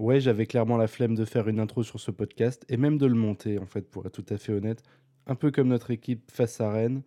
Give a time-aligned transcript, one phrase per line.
[0.00, 3.04] Ouais, j'avais clairement la flemme de faire une intro sur ce podcast et même de
[3.04, 4.82] le monter, en fait, pour être tout à fait honnête.
[5.26, 7.02] Un peu comme notre équipe face à Rennes.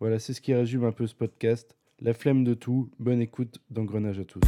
[0.00, 1.76] Voilà, c'est ce qui résume un peu ce podcast.
[2.00, 2.90] La flemme de tout.
[2.98, 4.40] Bonne écoute d'engrenage à tous.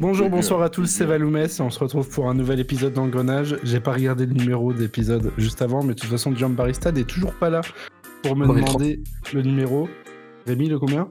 [0.00, 3.56] Bonjour, bonsoir à tous, c'est Valoumès et on se retrouve pour un nouvel épisode d'Engrenage.
[3.62, 7.04] J'ai pas regardé le numéro d'épisode juste avant, mais de toute façon, Jean Barista n'est
[7.04, 7.60] toujours pas là
[8.22, 9.00] pour me demander
[9.32, 9.88] le numéro.
[10.46, 11.08] Rémi, le combien?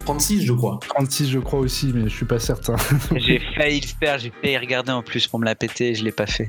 [0.00, 0.78] 36, je crois.
[0.86, 2.76] 36, je crois aussi, mais je suis pas certain.
[3.16, 6.04] j'ai failli le faire, j'ai failli regarder en plus pour me la péter et je
[6.04, 6.48] l'ai pas fait.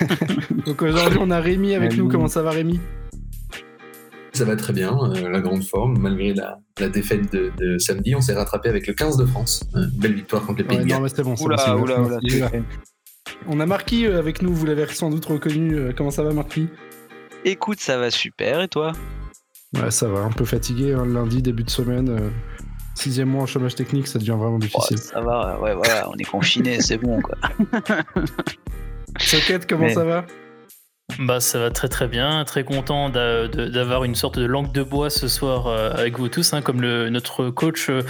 [0.66, 2.08] Donc aujourd'hui, on a Rémi avec nous.
[2.08, 2.78] Comment ça va, Rémi?
[4.32, 8.34] Ça va très bien, euh, la grande forme, malgré la, défaite de, samedi, on s'est
[8.34, 9.62] rattrapé avec le 15 de France.
[9.76, 11.02] Euh, belle victoire contre les Pays de Galles.
[11.22, 11.34] bon,
[13.46, 15.92] On a Marquis euh, avec nous, vous l'avez sans doute reconnu.
[15.96, 16.68] Comment ça va, Marquis?
[17.44, 18.92] Écoute, ça va super, et toi?
[19.74, 22.32] Ouais, ça va, un peu fatigué, hein, lundi, début de semaine.
[22.94, 24.98] Sixième mois en chômage technique, ça devient vraiment difficile.
[24.98, 27.36] ça va, ouais, voilà, on est confiné, c'est bon, quoi.
[29.18, 30.24] Socket, comment ça va?
[31.18, 35.10] Bah ça va très très bien, très content d'avoir une sorte de langue de bois
[35.10, 38.02] ce soir euh, avec vous tous, hein, comme le, notre coach euh,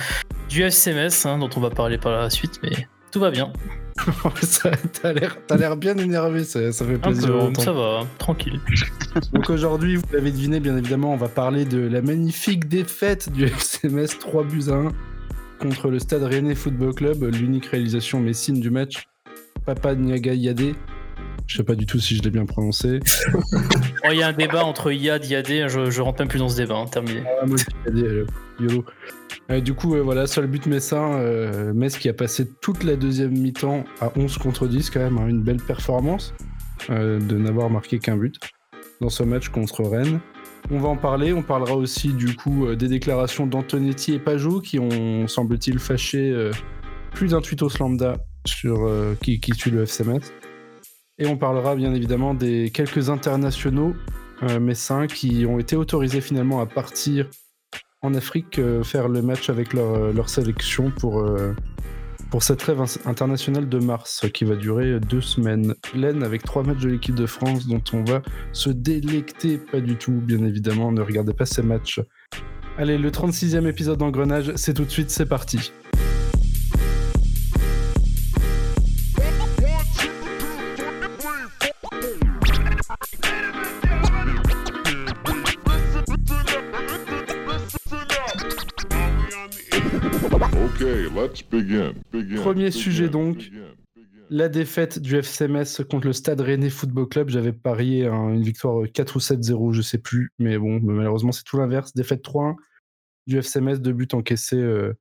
[0.49, 3.53] du FCMS hein, dont on va parler par la suite, mais tout va bien.
[5.03, 7.51] T'as l'air bien énervé, ça, fait plaisir.
[7.59, 8.61] ça va, tranquille.
[9.33, 13.45] Donc aujourd'hui, vous l'avez deviné, bien évidemment, on va parler de la magnifique défaite du
[13.47, 14.93] FCMS 3 buts à 1
[15.61, 19.05] contre le Stade Rennais Football Club, l'unique réalisation messine du match.
[19.65, 20.75] Papa Niaga Yadé
[21.47, 23.01] je sais pas du tout si je l'ai bien prononcé.
[24.05, 26.41] Oh, il y a un débat entre Yad et Yadé, je, je rentre même plus
[26.41, 27.23] dans ce débat, hein, terminé.
[27.41, 28.25] Ah, moi, Yadé,
[28.59, 28.85] YOLO.
[29.51, 33.33] Euh, du coup, voilà, seul but messin, euh, Metz qui a passé toute la deuxième
[33.33, 36.35] mi-temps à 11 contre 10, quand même, hein, une belle performance
[36.91, 38.39] euh, de n'avoir marqué qu'un but
[39.01, 40.21] dans ce match contre Rennes.
[40.71, 44.79] On va en parler, on parlera aussi du coup des déclarations d'Antonetti et Pajot qui
[44.79, 46.51] ont, semble-t-il, fâché
[47.13, 48.89] plus d'un tweetos lambda sur
[49.21, 50.33] qui, qui tue le FC Metz.
[51.19, 53.95] Et on parlera bien évidemment des quelques internationaux
[54.43, 57.29] euh, messins qui ont été autorisés finalement à partir
[58.01, 61.25] en Afrique euh, faire le match avec leur, euh, leur sélection pour,
[62.31, 66.81] pour cette rêve internationale de mars qui va durer deux semaines pleines avec trois matchs
[66.81, 70.93] de l'équipe de France dont on va se délecter pas du tout bien évidemment.
[70.93, 72.01] Ne regardez pas ces matchs.
[72.79, 75.73] Allez, le 36e épisode d'Engrenage, c'est tout de suite, c'est parti.
[92.37, 93.51] Premier sujet donc.
[94.31, 97.29] La défaite du FCMS contre le Stade Rennais Football Club.
[97.29, 100.33] J'avais parié une victoire 4 ou 7-0, je sais plus.
[100.39, 101.93] Mais bon, malheureusement, c'est tout l'inverse.
[101.93, 102.55] Défaite 3-1
[103.27, 104.97] du FCMS, deux buts encaissés euh,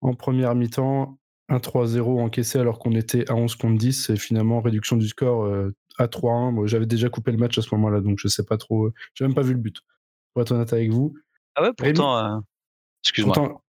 [0.00, 1.18] en première mi-temps.
[1.50, 4.10] 1-3-0 encaissé alors qu'on était à 11 contre 10.
[4.10, 6.66] Et finalement, réduction du score euh, à 3-1.
[6.66, 8.86] J'avais déjà coupé le match à ce moment-là, donc je sais pas trop.
[8.86, 9.76] Euh, j'ai même pas vu le but,
[10.32, 11.14] pour être honnête avec vous.
[11.54, 12.42] Ah ouais, pourtant.
[13.02, 13.60] Excuse-moi.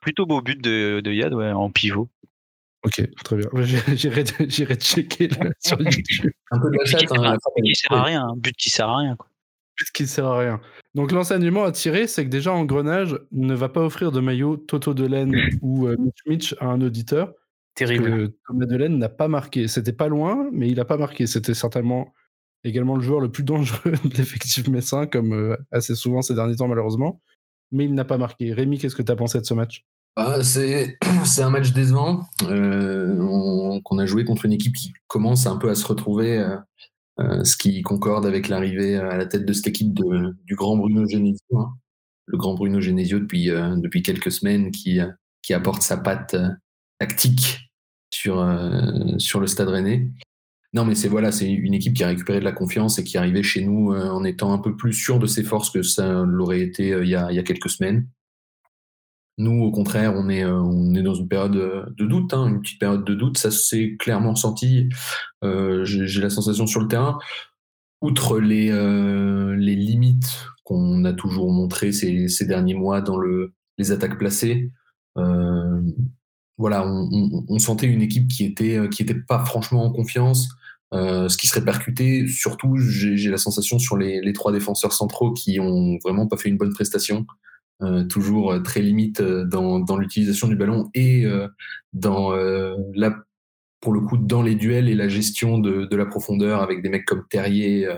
[0.00, 2.08] Plutôt beau but de, de Yad, ouais, en pivot.
[2.84, 3.48] Ok, très bien.
[3.94, 5.28] J'irai checker
[5.58, 6.30] sur YouTube.
[6.50, 8.98] Un peu de la chatte, hein, qui sert à rien, un but qui sert à
[8.98, 9.16] rien.
[9.16, 9.28] Quoi.
[9.78, 10.60] But qui sert à rien.
[10.94, 14.92] Donc l'enseignement à tirer, c'est que déjà Engrenage ne va pas offrir de maillot Toto
[14.92, 17.32] Delaine ou euh, Mitch Mitch à un auditeur.
[17.74, 18.32] Terrible.
[18.46, 19.66] Thomas Delaine n'a pas marqué.
[19.66, 21.26] C'était pas loin, mais il n'a pas marqué.
[21.26, 22.12] C'était certainement
[22.62, 26.56] également le joueur le plus dangereux de l'effectif messin, comme euh, assez souvent ces derniers
[26.56, 27.22] temps malheureusement
[27.74, 28.52] mais il n'a pas marqué.
[28.52, 29.84] Rémi, qu'est-ce que tu as pensé de ce match?
[30.16, 30.96] Ah, c'est,
[31.38, 35.74] un match décevant euh, qu'on a joué contre une équipe qui commence un peu à
[35.74, 36.56] se retrouver, euh,
[37.18, 41.06] euh, ce qui concorde avec l'arrivée à la tête de cette équipe du grand Bruno
[41.06, 41.58] Genesio.
[41.58, 41.74] Hein.
[42.26, 45.00] Le grand Bruno Genesio depuis, quelques semaines qui,
[45.42, 46.36] qui apporte sa patte
[46.98, 47.70] tactique
[48.10, 48.46] sur,
[49.18, 50.08] sur le stade rennais.
[50.74, 53.16] Non, mais c'est voilà, c'est une équipe qui a récupéré de la confiance et qui
[53.16, 55.82] est arrivée chez nous euh, en étant un peu plus sûr de ses forces que
[55.82, 58.08] ça l'aurait été euh, il, y a, quelques semaines.
[59.38, 61.52] Nous, au contraire, on est, euh, on est dans une période
[61.96, 63.38] de doute, hein, une petite période de doute.
[63.38, 64.88] Ça s'est clairement senti.
[65.42, 67.18] J'ai la sensation sur le terrain.
[68.00, 68.70] Outre les,
[69.56, 74.70] les limites qu'on a toujours montrées ces, ces, derniers mois dans le, les attaques placées,
[76.56, 80.48] voilà, on, on, sentait une équipe qui était, qui était pas franchement en confiance,
[80.94, 85.58] euh, ce qui serait percuté, surtout, j'ai la sensation sur les, trois défenseurs centraux qui
[85.58, 87.26] ont vraiment pas fait une bonne prestation,
[87.82, 91.26] euh, toujours euh, très limite dans, l'utilisation du ballon et
[91.92, 92.32] dans
[92.94, 93.16] la
[93.80, 97.04] pour le coup dans les duels et la gestion de, la profondeur avec des mecs
[97.04, 97.88] comme Terrier,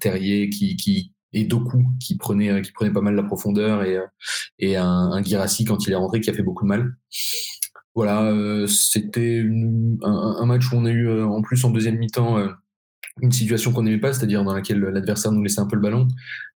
[0.00, 2.62] Terrier qui, et Doku qui prenait
[2.92, 3.98] pas mal la profondeur et
[4.58, 6.96] et un, un Girassi quand il est rentré qui a fait beaucoup de mal.
[7.94, 8.32] Voilà,
[8.68, 9.44] c'était
[10.02, 12.38] un, match où on a eu en plus en deuxième mi-temps
[13.20, 16.08] une situation qu'on n'aimait pas, c'est-à-dire dans laquelle l'adversaire nous laissait un peu le ballon.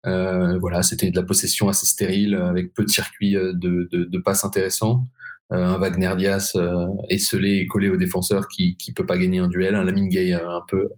[0.06, 4.18] Euh, voilà, c'était de la possession assez stérile, avec peu de circuits euh, de, de,
[4.18, 5.06] passes intéressants.
[5.52, 9.40] Euh, un Wagner Diaz euh, esselé et collé au défenseur qui qui peut pas gagner
[9.40, 9.74] un duel.
[9.74, 10.88] Un Lamine Gay euh, un peu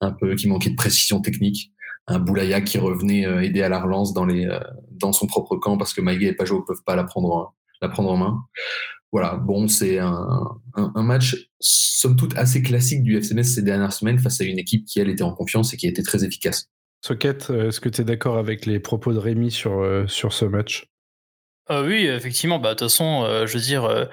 [0.00, 1.72] un peu qui manquait de précision technique.
[2.06, 4.48] Un Boulaya qui revenait aider à la relance dans les
[4.90, 8.10] dans son propre camp parce que Maïga et Pajot peuvent pas la prendre la prendre
[8.10, 8.44] en main
[9.12, 14.18] voilà, bon, c'est un, un, match somme toute assez classique du FCMS ces dernières semaines
[14.18, 16.68] face à une équipe qui, elle, était en confiance et qui a été très efficace.
[17.02, 20.32] Socket, euh, est-ce que tu es d'accord avec les propos de Rémi sur, euh, sur
[20.32, 20.86] ce match?
[21.70, 22.58] Euh, Oui, effectivement.
[22.58, 24.08] Bah, de toute façon, je veux dire,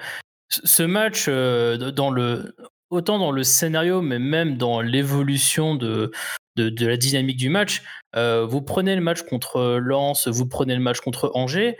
[0.48, 2.56] ce match, dans le,
[2.90, 6.12] autant dans le scénario, mais même dans l'évolution de,
[6.56, 7.82] de, la dynamique du match,
[8.14, 11.76] vous prenez le match contre Lens, vous prenez le match contre Angers.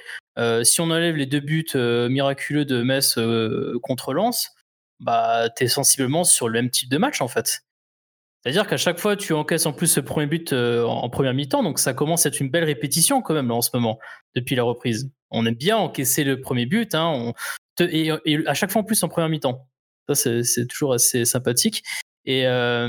[0.62, 3.18] si on enlève les deux buts miraculeux de Metz
[3.82, 4.50] contre Lens,
[5.00, 7.64] bah, tu sensiblement sur le même type de match en fait.
[8.44, 11.62] C'est-à-dire qu'à chaque fois, tu encaisses en plus ce premier but euh, en première mi-temps,
[11.62, 13.98] donc ça commence à être une belle répétition quand même là, en ce moment,
[14.34, 15.10] depuis la reprise.
[15.30, 17.32] On aime bien encaisser le premier but, hein,
[17.80, 18.10] et,
[18.46, 19.66] à chaque fois en plus en première mi-temps.
[20.08, 21.82] Ça, c'est toujours assez sympathique.
[22.26, 22.88] Et, euh,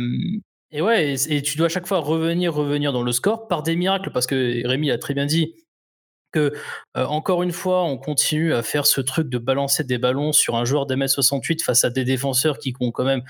[0.72, 3.76] et ouais, et, tu dois à chaque fois revenir, revenir dans le score par des
[3.76, 5.54] miracles, parce que Rémi a très bien dit
[6.32, 6.54] que,
[6.98, 10.56] euh, encore une fois, on continue à faire ce truc de balancer des ballons sur
[10.56, 13.24] un joueur d'MS68 face à des défenseurs qui ont quand même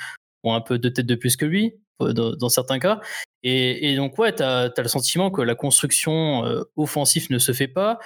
[0.44, 1.76] ont un peu de tête de plus que lui.
[2.02, 3.00] Euh, dans, certains cas.
[3.44, 7.70] Et, donc, ouais, tu as, le sentiment que la construction euh, offensive ne se fait
[7.70, 8.00] pas.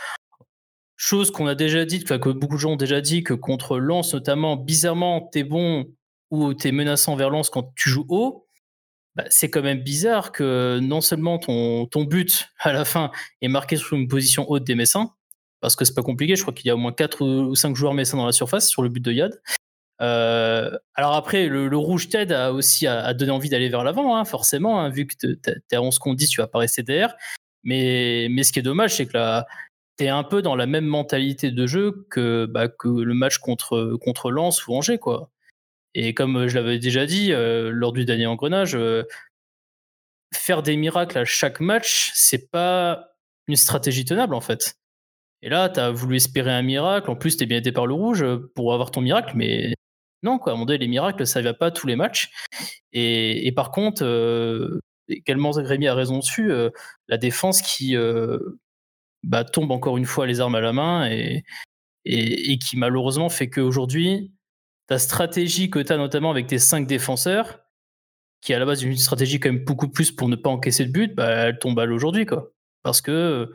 [1.02, 4.14] Chose qu'on a déjà dit, que beaucoup de gens ont déjà dit, que contre Lens
[4.14, 5.86] notamment, bizarrement, t'es bon
[6.30, 8.46] ou t'es menaçant vers Lens quand tu joues haut.
[9.16, 13.12] Bah, c'est quand même bizarre que non seulement ton, ton but à la fin
[13.42, 15.14] est marqué sur une position haute des Messins,
[15.62, 17.78] parce que c'est pas compliqué, je crois qu'il y a au moins 4 ou 5
[17.78, 19.42] joueurs Messins dans la surface sur le but de Yad.
[20.02, 24.26] Euh, alors après, le, rouge t'aide à, aussi à, donner envie d'aller vers l'avant, hein,
[24.26, 27.16] forcément, hein, vu que t'es à 11 qu'on dit, tu vas pas rester derrière.
[27.64, 29.44] Mais, mais ce qui est dommage, c'est que
[30.08, 34.32] un peu dans la même mentalité de jeu que, bah, que le match contre, contre
[34.32, 35.30] Lens ou Angers, quoi.
[35.96, 39.04] Et comme je l'avais déjà dit euh, lors du dernier engrenage, euh,
[40.34, 43.10] faire des miracles à chaque match, c'est pas
[43.48, 44.76] une stratégie tenable en fait.
[45.42, 47.88] Et là, tu as voulu espérer un miracle, en plus tu es bien aidé par
[47.88, 48.26] le rouge
[48.56, 49.74] pour avoir ton miracle, mais
[50.24, 50.52] non, quoi.
[50.52, 52.32] À un moment donné, les miracles, ça ne va pas tous les matchs.
[52.94, 56.70] Et, par contre, euh, également, Rémi a raison dessus, euh,
[57.08, 58.40] la défense qui euh,
[59.24, 61.44] bah, tombe encore une fois les armes à la main et,
[62.06, 64.32] qui malheureusement fait qu'aujourd'hui,
[64.88, 67.60] ta stratégie que tu as notamment avec tes cinq défenseurs,
[68.42, 70.86] qui est à la base une stratégie quand même beaucoup plus pour ne pas encaisser
[70.86, 72.26] de but, bah, elle tombe à l'aujourd'hui.
[72.84, 73.54] Parce que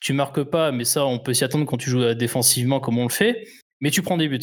[0.00, 3.04] tu marques pas, mais ça, on peut s'y attendre quand tu joues défensivement comme on
[3.04, 3.46] le fait,
[3.80, 4.40] mais tu prends des buts.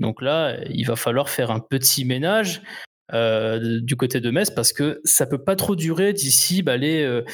[0.00, 2.62] Donc là, il va falloir faire un petit ménage
[3.12, 7.02] euh, du côté de Metz parce que ça peut pas trop durer d'ici bah, les,
[7.02, 7.24] euh,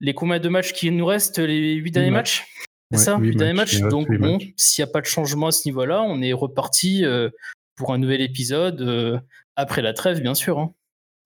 [0.00, 2.46] les combien de matchs qui nous restent, les huit derniers matchs
[2.92, 3.80] C'est ça, huit derniers matchs.
[3.80, 7.30] Donc bon, s'il n'y a pas de changement à ce niveau-là, on est reparti euh,
[7.76, 9.22] pour un nouvel épisode
[9.56, 10.58] après la trêve, bien sûr.
[10.58, 10.72] Hein.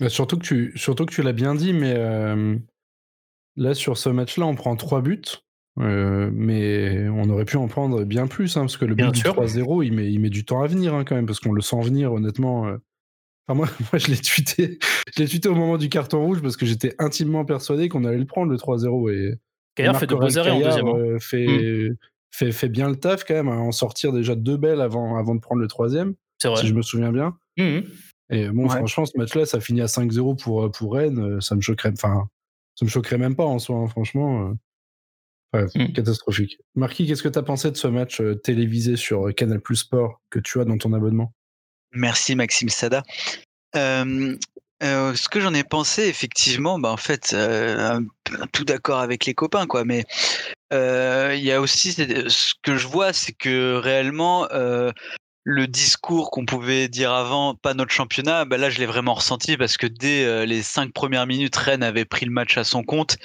[0.00, 1.94] Bah, surtout que tu, surtout que tu l'as bien dit, mais
[3.56, 5.22] là sur ce match-là, on prend trois buts.
[5.80, 9.22] Euh, mais on aurait pu en prendre bien plus, hein, parce que le but du
[9.22, 11.62] 3-0, il met, il met du temps à venir hein, quand même, parce qu'on le
[11.62, 12.66] sent venir, honnêtement.
[12.66, 12.76] Euh.
[13.46, 14.78] Enfin, moi, moi, je l'ai tweeté.
[15.14, 18.18] je l'ai tweeté au moment du carton rouge parce que j'étais intimement persuadé qu'on allait
[18.18, 19.12] le prendre, le 3-0.
[19.12, 19.38] Et
[19.76, 20.46] Gaillard fait de en deuxième.
[20.46, 20.96] Hein.
[20.96, 21.96] Euh, fait, mmh.
[22.30, 25.34] fait, fait, bien le taf quand même, à en sortir déjà deux belles avant, avant
[25.34, 27.36] de prendre le troisième, si je me souviens bien.
[27.56, 27.80] Mmh
[28.34, 31.38] et bon, franchement, ce match-là, ça finit à 5-0 pour, pour Rennes.
[31.42, 32.28] Ça me choquerait, enfin,
[32.76, 34.54] ça me choquerait même pas en soi, franchement.
[35.54, 35.92] Mmh.
[35.92, 36.58] Catastrophique.
[36.74, 39.76] Marquis, qu'est-ce que tu as pensé de ce match euh, télévisé sur euh, Canal Plus
[39.76, 41.34] Sport que tu as dans ton abonnement?
[41.92, 43.02] Merci Maxime Sada.
[43.74, 44.36] Euh,
[44.80, 47.36] ce que j'en ai pensé, effectivement, bah en fait,
[48.52, 49.84] tout d'accord avec les copains, quoi.
[49.84, 50.04] Mais
[50.72, 54.48] il y a aussi ce que je vois, c'est que réellement,
[55.44, 59.56] le discours qu'on pouvait dire avant, pas notre championnat, bah là je l'ai vraiment ressenti
[59.56, 63.16] parce que dès les cinq premières minutes, Rennes avait pris le match à son compte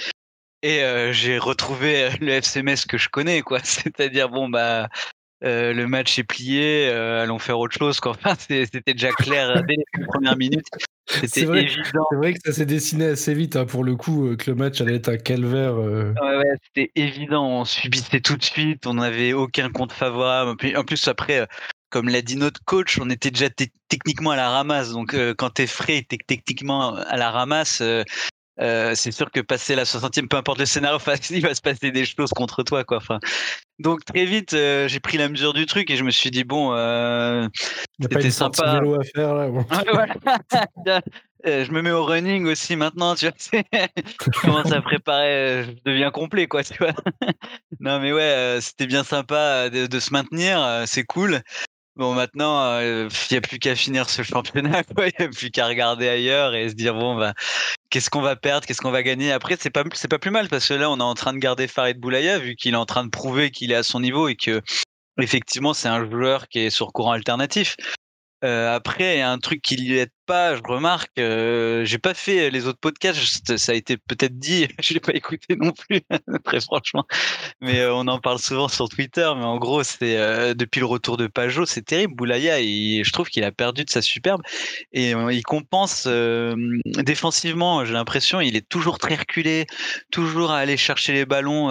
[0.63, 3.59] et euh, j'ai retrouvé euh, le FCMS que je connais, quoi.
[3.63, 4.89] C'est-à-dire, bon, bah,
[5.43, 7.99] euh, le match est plié, allons faire autre chose.
[7.99, 8.11] Quoi.
[8.17, 10.67] Enfin, c'était déjà clair dès les premières minutes.
[11.07, 12.05] C'était évident.
[12.09, 14.81] C'est vrai que ça s'est dessiné assez vite, hein, pour le coup, que le match
[14.81, 15.75] allait être un calvaire.
[15.75, 17.61] Ouais, ouais, c'était évident.
[17.61, 18.85] On subissait tout de suite.
[18.87, 20.57] On n'avait aucun compte favorable.
[20.75, 21.47] En plus, après,
[21.89, 23.49] comme l'a dit notre coach, on était déjà
[23.87, 24.91] techniquement à la ramasse.
[24.91, 27.81] Donc, quand tu es frais, tu techniquement à la ramasse.
[28.59, 30.97] C'est sûr que passer la 60e, peu importe le scénario,
[31.29, 32.83] il va se passer des choses contre toi.
[32.83, 32.97] Quoi.
[32.97, 33.19] Enfin,
[33.79, 36.71] donc très vite, j'ai pris la mesure du truc et je me suis dit bon,
[38.01, 38.79] c'était sympa.
[38.79, 41.01] Vélo à faire là.
[41.45, 43.63] je me mets au running aussi maintenant, tu vois.
[43.71, 46.93] je commence à préparer, je deviens complet, quoi, tu vois.
[47.79, 51.41] non, mais ouais, c'était bien sympa de, de se maintenir, c'est cool.
[51.95, 55.67] Bon, maintenant, il n'y a plus qu'à finir ce championnat, il n'y a plus qu'à
[55.67, 57.33] regarder ailleurs et se dire, bon, bah,
[57.89, 59.31] qu'est-ce qu'on va perdre, qu'est-ce qu'on va gagner.
[59.31, 61.39] Après, c'est pas, c'est pas plus mal parce que là, on est en train de
[61.39, 64.27] garder Farid Boulaya vu qu'il est en train de prouver qu'il est à son niveau
[64.27, 64.61] et que,
[65.19, 67.75] effectivement, c'est un joueur qui est sur courant alternatif.
[68.43, 71.17] Euh, après, il y a un truc qui lui aide pas, je remarque.
[71.17, 75.13] Euh, j'ai pas fait les autres podcasts, ça a été peut-être dit, je l'ai pas
[75.13, 76.01] écouté non plus,
[76.43, 77.05] très franchement.
[77.61, 79.27] Mais euh, on en parle souvent sur Twitter.
[79.37, 82.13] Mais en gros, c'est euh, depuis le retour de Pajot, c'est terrible.
[82.13, 84.41] Boulaya, je trouve qu'il a perdu de sa superbe
[84.91, 86.07] et il compense
[86.85, 87.85] défensivement.
[87.85, 89.65] J'ai l'impression, il est toujours très reculé,
[90.11, 91.69] toujours à aller chercher les ballons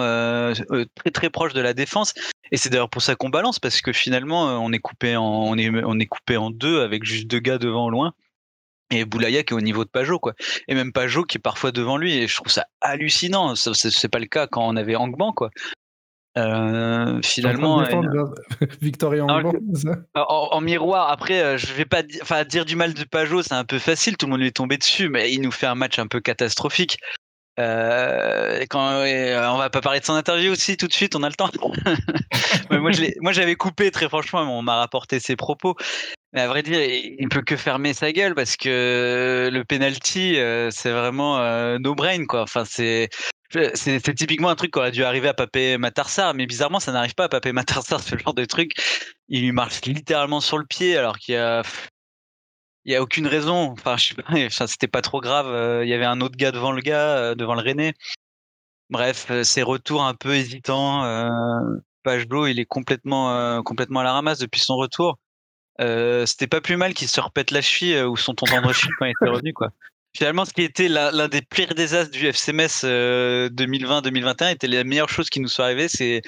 [0.95, 2.13] très très proche de la défense.
[2.51, 5.57] Et c'est d'ailleurs pour ça qu'on balance parce que finalement, on est coupé en on
[5.57, 8.13] est on est coupé en deux avec juste deux gars devant loin
[8.91, 10.33] et Boulaya qui est au niveau de Pajot quoi.
[10.67, 13.55] Et même Pajot qui est parfois devant lui et je trouve ça hallucinant.
[13.55, 15.49] Ça c'est pas le cas quand on avait Angban quoi.
[16.37, 18.25] Euh, finalement euh,
[18.81, 19.53] Victoria Angban
[20.13, 23.63] en, miroir après euh, je vais pas enfin dire du mal de Pajot c'est un
[23.63, 25.97] peu facile tout le monde lui est tombé dessus mais il nous fait un match
[25.97, 26.99] un peu catastrophique.
[27.59, 31.29] Euh, quand on va pas parler de son interview aussi tout de suite, on a
[31.29, 31.49] le temps.
[33.21, 35.75] moi, j'avais coupé très franchement, on m'a rapporté ses propos.
[36.33, 40.69] Mais à vrai dire, il peut que fermer sa gueule parce que le penalty, euh,
[40.71, 42.41] c'est vraiment euh, no brain quoi.
[42.41, 43.09] Enfin, c'est
[43.75, 47.15] c'est typiquement un truc qui aurait dû arriver à Papé Matarsar, mais bizarrement, ça n'arrive
[47.15, 48.73] pas à Papé Matarsar, ce genre de truc.
[49.29, 51.63] Il lui marche littéralement sur le pied, alors qu'il y a,
[52.85, 53.71] il y a aucune raison.
[53.71, 54.23] Enfin, je sais pas,
[54.67, 55.47] c'était pas trop grave.
[55.47, 57.93] Euh, il y avait un autre gars devant le gars, devant le René.
[58.89, 61.03] Bref, ses retours un peu hésitants.
[62.03, 65.17] Page Blue, il est complètement, complètement à la ramasse depuis son retour.
[65.79, 68.73] Euh, c'était pas plus mal qu'il se repète la cheville euh, ou son tonton de
[68.73, 69.69] cheville quand il était revenu quoi.
[70.15, 72.83] Finalement, ce qui était l'un des pires désastres du FCMS
[73.51, 76.23] 2020-2021 euh, était la meilleure chose qui nous soit arrivée, c'est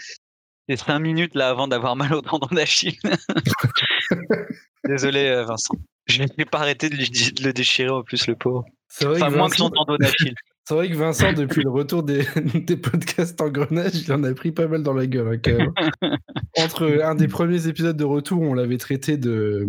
[0.68, 3.00] les 5 minutes là avant d'avoir mal au tendon d'Achille.
[4.84, 5.74] Désolé Vincent.
[6.06, 8.66] Je n'ai pas arrêté de, le déchirer en plus le pauvre.
[9.04, 10.36] Enfin, moins que son tendon d'Achille.
[10.70, 14.32] C'est vrai que Vincent, depuis le retour des, des, podcasts en grenage, il en a
[14.36, 15.42] pris pas mal dans la gueule.
[15.48, 16.16] Hein,
[16.60, 19.68] Entre un des premiers épisodes de retour, on l'avait traité de,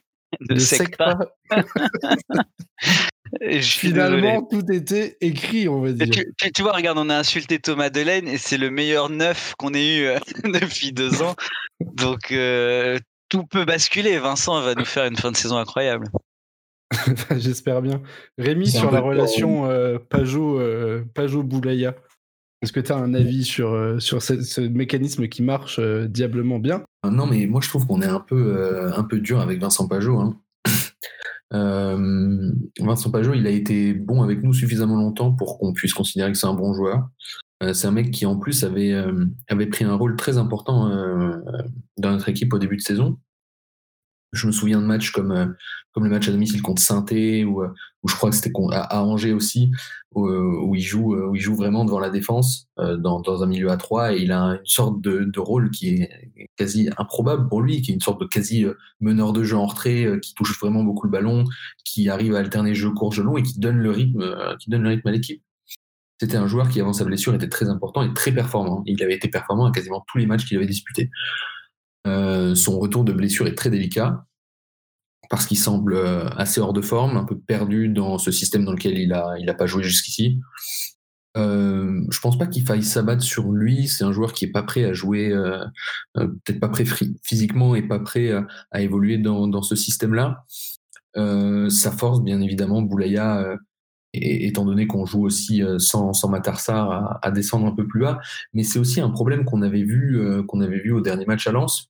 [0.50, 1.18] de, secta.
[3.62, 6.22] Finalement, tout était écrit, on va dire.
[6.54, 9.96] Tu, vois, regarde, on a insulté Thomas Delaine et c'est le meilleur neuf qu'on ait
[9.96, 11.34] eu euh, depuis deux ans.
[11.80, 12.98] Donc, euh,
[13.30, 14.18] tout peut basculer.
[14.18, 16.10] Vincent va nous faire une fin de saison incroyable.
[17.36, 18.02] J'espère bien.
[18.38, 19.98] Rémi, sur la relation euh,
[21.14, 21.94] Pajot-Boulaya,
[22.62, 26.58] est-ce que tu as un avis sur, euh, sur ce, mécanisme qui marche euh, diablement
[26.58, 26.84] bien?
[27.04, 30.18] Non, mais moi je trouve qu'on est un peu, un peu dur avec Vincent Pajot.
[30.20, 30.38] Hein.
[32.80, 36.38] Vincent Pajot, il a été bon avec nous suffisamment longtemps pour qu'on puisse considérer que
[36.38, 37.08] c'est un bon joueur.
[37.72, 38.94] c'est un mec qui en plus avait,
[39.48, 40.88] avait pris un rôle très important
[41.98, 43.18] dans notre équipe au début de saison.
[44.32, 45.46] Je me souviens de matchs comme, euh,
[45.92, 47.68] comme le match à domicile contre saint ou, euh,
[48.02, 49.70] ou je crois que c'était à, Angers aussi,
[50.14, 53.46] où, euh, où, il joue, où il joue vraiment devant la défense, dans, dans un
[53.46, 57.48] milieu à trois, et il a une sorte de, de, rôle qui est quasi improbable
[57.48, 58.66] pour lui, qui est une sorte de quasi
[59.00, 61.44] meneur de jeu en retrait, qui touche vraiment beaucoup le ballon,
[61.84, 64.82] qui arrive à alterner jeu court, jeu long, et qui donne le rythme, qui donne
[64.82, 65.42] le rythme à l'équipe.
[66.20, 68.84] C'était un joueur qui, avant sa blessure, était très important et très performant.
[68.86, 71.10] Il avait été performant à quasiment tous les matchs qu'il avait disputés.
[72.06, 74.24] Euh, son retour de blessure est très délicat
[75.32, 78.72] parce qu'il semble euh, assez hors de forme, un peu perdu dans ce système dans
[78.72, 80.38] lequel il n'a il pas joué jusqu'ici.
[81.38, 83.88] Euh, je pense pas qu'il faille s'abattre sur lui.
[83.88, 85.64] C'est un joueur qui est pas prêt à jouer, euh,
[86.16, 86.84] peut-être pas prêt
[87.22, 88.30] physiquement et pas prêt
[88.72, 90.44] à, évoluer dans, ce système-là.
[91.16, 93.56] sa force, bien évidemment, Boulaya,
[94.12, 98.20] étant donné qu'on joue aussi sans, sans Matarsar, à, descendre un peu plus bas.
[98.52, 101.52] Mais c'est aussi un problème qu'on avait vu, qu'on avait vu au dernier match à
[101.52, 101.88] Lens.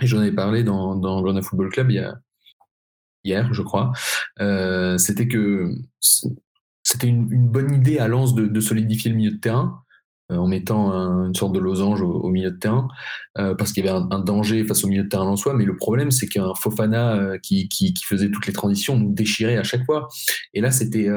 [0.00, 2.18] Et j'en avais parlé dans, dans Football Club il y a,
[3.26, 3.92] hier, je crois.
[4.40, 5.70] Euh, c'était que
[6.82, 9.82] c'était une, bonne idée à Lens de, solidifier le milieu de terrain.
[10.32, 10.92] Euh, en mettant
[11.24, 12.88] une sorte de losange au, milieu de terrain,
[13.38, 15.54] euh, parce qu'il y avait un, danger face au milieu de terrain en soi.
[15.54, 17.68] Mais le problème, c'est qu'un Fofana euh, qui,
[18.04, 20.08] faisait toutes les transitions nous déchirait à chaque fois.
[20.52, 21.08] Et là, c'était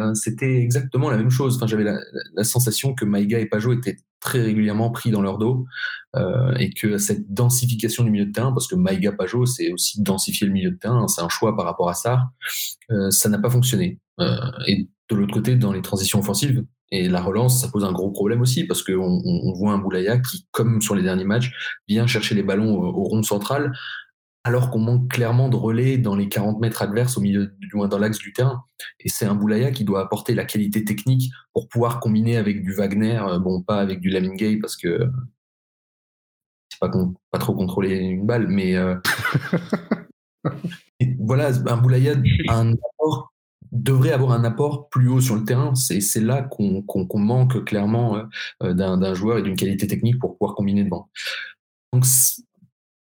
[0.61, 1.59] exactement la même chose.
[1.65, 5.65] J'avais la, sensation que Maïga et Pajot étaient très régulièrement pris dans leur dos
[6.59, 10.45] et que cette densification du milieu de terrain, parce que Maïga Pajot, c'est aussi densifier
[10.45, 12.25] le milieu de terrain, c'est un choix par rapport à ça,
[13.09, 13.99] ça n'a pas fonctionné.
[14.67, 18.11] Et de l'autre côté, dans les transitions offensives, et la relance, ça pose un gros
[18.11, 21.51] problème aussi, parce qu'on on voit un Boulaya qui, comme sur les derniers matchs,
[21.87, 23.73] vient chercher les ballons au, rond central,
[24.43, 27.87] alors qu'on manque clairement de relais dans les 40 mètres adverses, au milieu, du moins
[27.87, 28.63] dans l'axe du terrain.
[28.99, 32.73] Et c'est un Boulaya qui doit apporter la qualité technique pour pouvoir combiner avec du
[32.73, 35.11] Wagner, euh, bon, pas avec du Lamingay, parce que
[36.69, 36.89] c'est pas,
[37.31, 38.95] pas trop contrôler une balle, mais euh,
[41.19, 42.15] voilà, un Boulaya
[42.47, 43.31] a un apport
[43.71, 45.75] devrait avoir un apport plus haut sur le terrain.
[45.75, 46.83] C'est là qu'on
[47.19, 48.23] manque clairement euh,
[48.63, 51.09] euh, d'un joueur et d'une qualité technique pour pouvoir combiner devant.
[51.93, 52.05] Donc,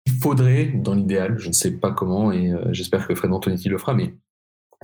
[0.06, 3.70] il faudrait, dans l'idéal, je ne sais pas comment, et euh, j'espère que Fred Antonetti
[3.70, 4.16] le fera, mais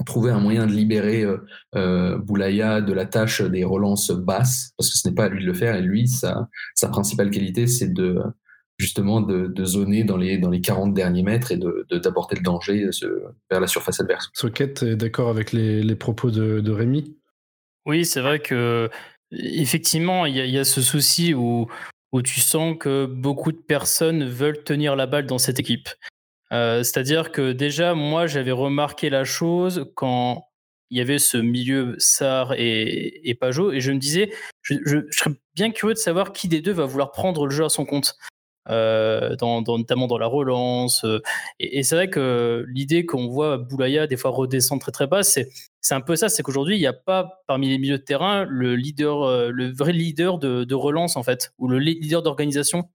[0.06, 1.26] trouver un moyen de libérer
[2.24, 5.46] Boulaya de la tâche des relances basses, parce que ce n'est pas à lui de
[5.46, 8.18] le faire, et lui, sa, sa principale qualité, c'est de,
[8.82, 12.90] justement de, zoner dans les, dans les 40 derniers mètres et d'apporter le danger
[13.50, 14.30] vers la surface adverse.
[14.34, 17.16] Socket est d'accord avec les, propos de, Rémi?
[17.86, 18.90] Oui, c'est vrai que
[19.32, 21.68] effectivement, il y, a ce souci où,
[22.12, 25.90] où tu sens que beaucoup de personnes veulent tenir la balle dans cette équipe.
[26.52, 30.48] Euh, c'est-à-dire que déjà, moi, j'avais remarqué la chose quand
[30.90, 34.30] il y avait ce milieu Sar et, et Pajot, et je me disais,
[34.62, 37.64] je, je, serais bien curieux de savoir qui des deux va vouloir prendre le jeu
[37.64, 38.18] à son compte.
[38.70, 41.04] Euh, dans, notamment dans la relance.
[41.04, 41.20] Euh,
[41.60, 45.50] et, c'est vrai que l'idée qu'on voit Boulaya des fois redescendre très très bas, c'est
[45.82, 48.46] c'est un peu ça, c'est qu'aujourd'hui il n'y a pas parmi les milieux de terrain
[48.48, 52.88] le leader, euh, le vrai leader de, relance en fait, ou le leader d'organisation.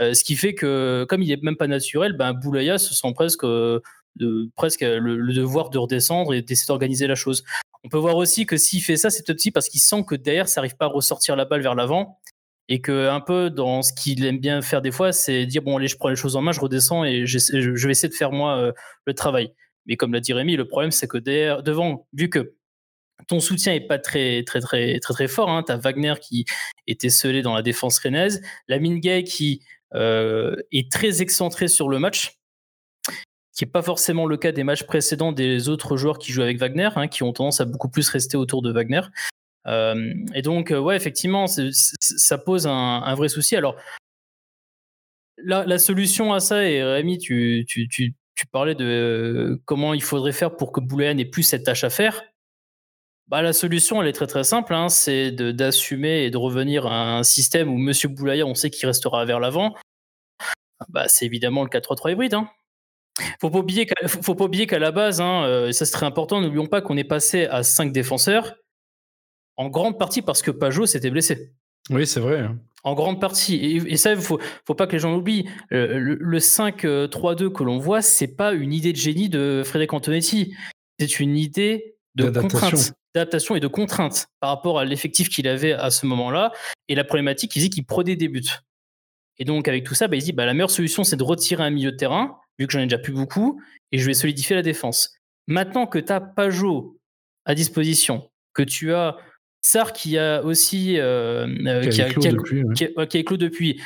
[0.00, 3.44] ce qui fait que comme il n'est même pas naturel, ben Boulaya se sent presque
[4.56, 7.44] presque le, devoir de redescendre et d'essayer d'organiser la chose.
[7.84, 10.48] On peut voir aussi que s'il fait ça, c'est aussi parce qu'il sent que derrière,
[10.48, 12.18] ça n'arrive pas à ressortir la balle vers l'avant
[12.68, 15.76] et que un peu dans ce qu'il aime bien faire des fois, c'est dire bon
[15.76, 18.32] allez, je prends les choses en main, je redescends et je vais essayer de faire
[18.32, 18.72] moi euh,
[19.06, 19.52] le travail.
[19.86, 22.54] Mais comme l'a dit Rémi, le problème c'est que derrière, devant, vu que
[23.28, 26.44] ton soutien est pas très très très très très fort, hein, tu as Wagner qui
[26.86, 29.60] était scellé dans la défense rennaise, la Gay qui
[29.94, 32.38] euh, est très excentré sur le match,
[33.54, 36.58] qui n'est pas forcément le cas des matchs précédents des autres joueurs qui jouent avec
[36.58, 39.02] Wagner, hein, qui ont tendance à beaucoup plus rester autour de Wagner.
[39.66, 43.56] Euh, et donc, euh, ouais, effectivement, ça pose un, vrai souci.
[43.56, 43.76] Alors,
[45.38, 47.66] la, solution à ça, et Rémi, tu,
[48.50, 51.90] parlais de euh, comment il faudrait faire pour que Boulaya n'ait plus cette tâche à
[51.90, 52.22] faire.
[53.28, 57.18] Bah, la solution, elle est très très simple, hein, c'est d'assumer et de revenir à
[57.18, 59.74] un système où Monsieur Boulaya, on sait qu'il restera vers l'avant.
[60.88, 62.34] Bah, c'est évidemment le 4-3-3 hybride.
[62.34, 62.50] Hein.
[63.40, 63.86] Faut pas oublier
[64.66, 67.92] qu'à, la base, hein, ça c'est très important, n'oublions pas qu'on est passé à 5
[67.92, 68.54] défenseurs
[69.56, 71.52] en grande partie parce que Pajot s'était blessé.
[71.90, 72.40] Oui, c'est vrai.
[72.40, 72.58] Hein.
[72.84, 73.56] En grande partie.
[73.56, 75.48] Et, ça, il faut, faut pas que les gens l'oublient.
[75.72, 80.54] Euh, le, 5-3-2 que l'on voit, c'est pas une idée de génie de Frédéric Antonetti.
[80.98, 85.72] C'est une idée de contrainte, d'adaptation et de contrainte par rapport à l'effectif qu'il avait
[85.72, 86.52] à ce moment-là.
[86.88, 88.42] Et la problématique, il dit qu'il prenait des buts.
[89.38, 91.62] Et donc, avec tout ça, bah, il dit bah, la meilleure solution, c'est de retirer
[91.62, 93.60] un milieu de terrain, vu que j'en ai déjà plus beaucoup,
[93.92, 95.14] et je vais solidifier la défense.
[95.46, 96.98] Maintenant que tu as Pajot
[97.44, 99.16] à disposition, que tu as
[99.62, 102.08] Sar qui a aussi euh, euh, qui, a,
[103.20, 103.80] éclos depuis.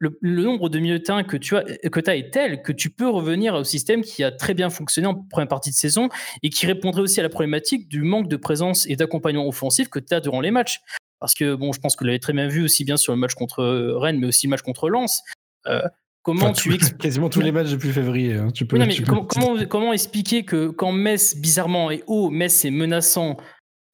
[0.00, 2.90] Le, nombre de milieux de terrain que tu as, que as est tel que tu
[2.90, 6.10] peux revenir au système qui a très bien fonctionné en première partie de saison
[6.42, 9.98] et qui répondrait aussi à la problématique du manque de présence et d'accompagnement offensif que
[9.98, 10.80] tu as durant les matchs.
[11.20, 13.18] Parce que, bon, je pense que vous l'avez très bien vu aussi bien sur le
[13.18, 13.64] match contre
[13.96, 15.22] Rennes, mais aussi le match contre Lens.
[15.66, 15.80] Euh,
[16.22, 18.34] comment tu Quasiment tous les matchs depuis février.
[18.34, 18.50] Hein.
[18.50, 23.38] Tu peux, comment, comment, expliquer que quand Metz, bizarrement, est haut, Metz est menaçant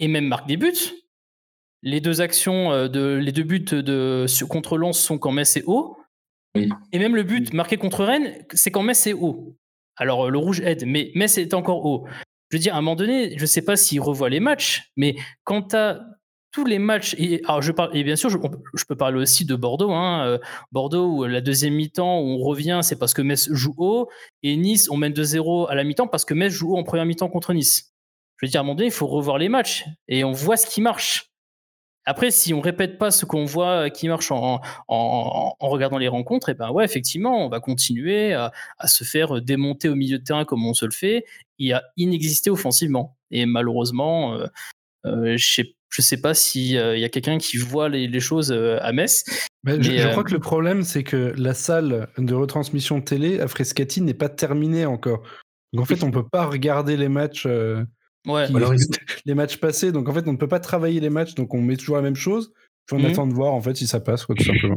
[0.00, 0.72] et même marque des buts?
[1.82, 5.64] Les deux actions, euh, de, les deux buts de, contre Lens sont quand Metz est
[5.66, 5.96] haut.
[6.92, 9.56] Et même le but marqué contre Rennes, c'est quand Metz est haut.
[9.96, 12.06] Alors euh, le rouge aide, mais Metz est encore haut.
[12.50, 14.90] Je veux dire, à un moment donné, je ne sais pas s'il revoit les matchs,
[14.96, 16.00] mais quand tu as
[16.50, 18.38] tous les matchs, et, alors je parle, et bien sûr, je,
[18.88, 19.92] peux parler aussi de Bordeaux.
[19.92, 20.38] Hein, euh,
[20.72, 24.08] Bordeaux, où la deuxième mi-temps, on revient, c'est parce que Metz joue haut,
[24.42, 27.04] et Nice, on mène 2-0 à la mi-temps parce que Metz joue haut en première
[27.04, 27.92] mi-temps contre Nice.
[28.36, 30.56] Je veux dire, à un moment donné, il faut revoir les matchs, et on voit
[30.56, 31.27] ce qui marche.
[32.08, 34.62] Après, si on répète pas ce qu'on voit euh, qui marche en,
[35.60, 38.50] regardant les rencontres, et eh ben ouais, effectivement, on va continuer à,
[38.86, 41.26] se faire démonter au milieu de terrain comme on se le fait
[41.58, 43.18] et à inexister offensivement.
[43.30, 44.46] Et malheureusement, euh,
[45.04, 49.24] euh, je Je sais pas s'il y a quelqu'un qui voit les, choses à Metz.
[49.64, 54.00] Mais je, crois que le problème, c'est que la salle de retransmission télé à Frescati
[54.00, 55.22] n'est pas terminée encore.
[55.74, 57.46] Donc en fait, on peut pas regarder les matchs.
[58.26, 58.46] Ouais.
[59.24, 59.92] les matchs passés.
[59.92, 62.02] Donc en fait, on ne peut pas travailler les matchs, donc on met toujours la
[62.02, 62.52] même chose.
[62.86, 63.06] Puis on mmh.
[63.06, 64.76] attend de voir en fait si ça passe, quoi, tout simplement.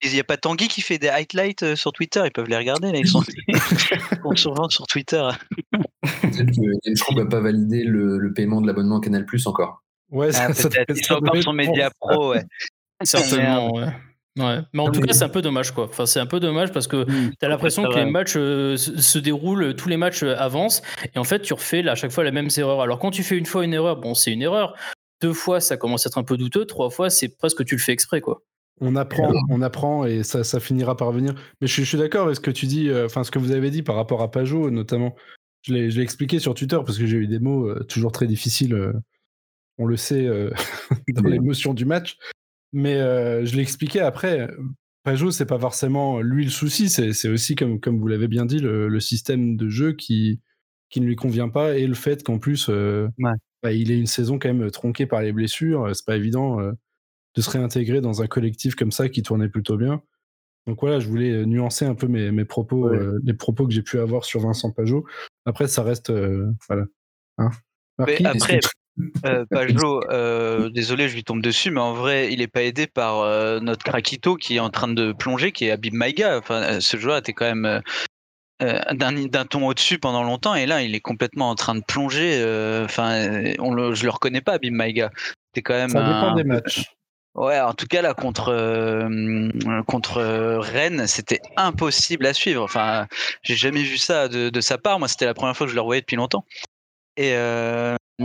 [0.00, 2.56] Il n'y a pas Tanguy qui fait des highlights euh, sur Twitter, ils peuvent les
[2.56, 3.24] regarder, là, ils sont,
[4.36, 5.28] souvent sur Twitter.
[6.22, 9.82] Je n'a pas validé le, le, paiement de l'abonnement Canal Plus encore.
[10.10, 10.68] Ouais, ça, ah, ça,
[11.02, 12.44] ça, encore son média pro, ouais.
[13.02, 13.88] Certainement, ouais.
[14.38, 14.60] Ouais.
[14.72, 15.84] Mais en tout cas, c'est un peu dommage, quoi.
[15.84, 18.76] Enfin, c'est un peu dommage parce que mmh, tu as l'impression que les matchs euh,
[18.76, 20.82] se déroulent, tous les matchs euh, avancent,
[21.14, 22.80] et en fait, tu refais à chaque fois la même erreur.
[22.80, 24.74] Alors, quand tu fais une fois une erreur, bon, c'est une erreur.
[25.20, 26.64] Deux fois, ça commence à être un peu douteux.
[26.64, 28.42] Trois fois, c'est presque tu le fais exprès, quoi.
[28.80, 31.34] On apprend, on apprend et ça, ça finira par venir.
[31.60, 33.72] Mais je, suis d'accord avec ce que tu dis, euh, enfin, ce que vous avez
[33.72, 35.16] dit par rapport à Pajot, notamment.
[35.62, 38.92] Je l'ai expliqué sur Twitter parce que j'ai eu des mots toujours très difficiles.
[39.76, 40.28] on le sait
[41.08, 42.16] dans l'émotion du match.
[42.72, 42.96] Mais
[43.46, 44.48] je l'ai expliqué après.
[45.04, 48.58] Pajot, c'est pas forcément lui le souci, c'est aussi, comme, comme vous l'avez bien dit,
[48.58, 50.40] le, système de jeu qui,
[50.90, 52.70] qui ne lui convient pas et le fait qu'en plus,
[53.62, 55.90] bah, il ait une saison quand même tronquée par les blessures.
[55.94, 60.02] C'est pas évident de se réintégrer dans un collectif comme ça qui tournait plutôt bien.
[60.66, 62.90] Donc voilà, je voulais nuancer un peu mes, mes propos,
[63.24, 65.06] les propos que j'ai pu avoir sur Vincent Pajot.
[65.46, 66.12] Après, ça reste.
[66.68, 66.84] voilà.
[67.38, 67.50] Hein
[67.98, 68.60] après,
[69.24, 72.86] euh, Pajot, euh, désolé, je lui tombe dessus, mais en vrai, il n'est pas aidé
[72.86, 76.38] par euh, notre Krakito qui est en train de plonger, qui est Abib Maïga.
[76.38, 77.80] Enfin, ce joueur était quand même
[78.60, 82.42] d'un ton au-dessus pendant longtemps, et là, il est complètement en train de plonger.
[82.84, 85.10] Enfin, on le, je le reconnais pas, Abib Maïga.
[85.64, 85.90] Quand même.
[85.90, 86.84] Ça dépend des matchs.
[87.34, 88.52] Ouais, en tout cas là contre
[89.86, 90.22] contre
[90.60, 92.62] Rennes, c'était impossible à suivre.
[92.62, 93.06] Enfin,
[93.42, 95.00] j'ai jamais vu ça de, de, sa part.
[95.00, 96.44] Moi, c'était la première fois que je le revoyais depuis longtemps.
[97.16, 97.34] Et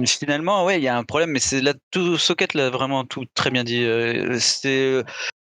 [0.05, 3.25] finalement, ouais, il y a un problème, mais c'est là tout Socket l'a vraiment tout
[3.33, 3.85] très bien dit.
[4.39, 5.03] c'est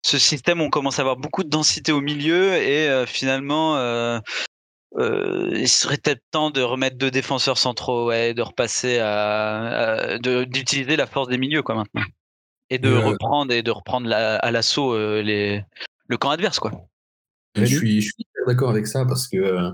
[0.04, 3.76] ce système, on commence à avoir beaucoup de densité au milieu et finalement,
[4.98, 11.06] il serait peut-être temps de remettre deux défenseurs centraux, ouais, de repasser à, d'utiliser la
[11.06, 12.04] force des milieux quoi maintenant
[12.72, 15.64] et de reprendre et de reprendre à l'assaut les
[16.08, 16.72] le camp adverse quoi.
[17.56, 19.72] Je suis, je suis d'accord avec ça parce que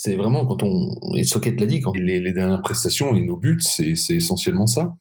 [0.00, 3.36] c'est vraiment quand on, et Socket l'a dit, quand les, les, dernières prestations et nos
[3.36, 4.94] buts, c'est essentiellement ça.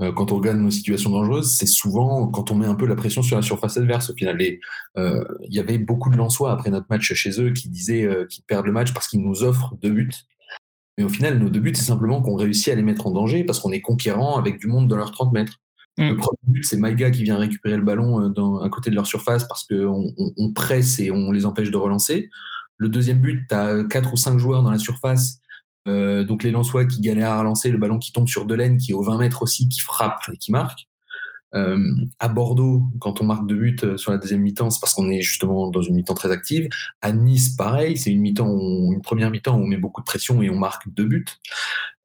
[0.00, 2.94] Euh, quand on regarde nos situations dangereuses, c'est souvent quand on met un peu la
[2.94, 4.08] pression sur la surface adverse.
[4.10, 4.40] Au final,
[4.98, 8.24] euh, il y avait beaucoup de Lensois après notre match chez eux qui disaient euh,
[8.26, 10.12] qu'ils perdent le match parce qu'ils nous offrent deux buts.
[10.96, 13.42] Mais au final, nos deux buts, c'est simplement qu'on réussit à les mettre en danger
[13.42, 15.54] parce qu'on est conquérant avec du monde dans leurs 30 mètres.
[15.98, 16.10] Mm.
[16.10, 19.08] Le premier but, c'est Maïga qui vient récupérer le ballon dans, à côté de leur
[19.08, 22.30] surface parce qu'on on presse et on les empêche de relancer.
[22.78, 25.40] Le deuxième but, tu as 4 ou 5 joueurs dans la surface.
[25.88, 28.90] Euh, donc les Lensois qui galèrent à relancer, le ballon qui tombe sur Delaine, qui
[28.92, 30.86] est au 20 mètres aussi, qui frappe et qui marque.
[31.54, 31.78] Euh,
[32.18, 35.08] à Bordeaux, quand on marque deux buts euh, sur la deuxième mi-temps, c'est parce qu'on
[35.08, 36.68] est justement dans une mi-temps très active.
[37.00, 38.48] À Nice, pareil, c'est une mi-temps,
[38.92, 41.26] une première mi-temps où on met beaucoup de pression et on marque deux buts.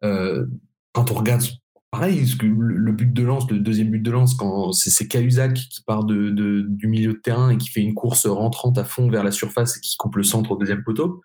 [0.02, 1.44] quand on regarde
[1.92, 6.06] pareil, le but de lance, le deuxième but de lance, quand c'est Cahuzac qui part
[6.06, 6.30] de,
[6.68, 9.78] du milieu de terrain et qui fait une course rentrante à fond vers la surface
[9.78, 11.22] et qui coupe le centre au deuxième poteau.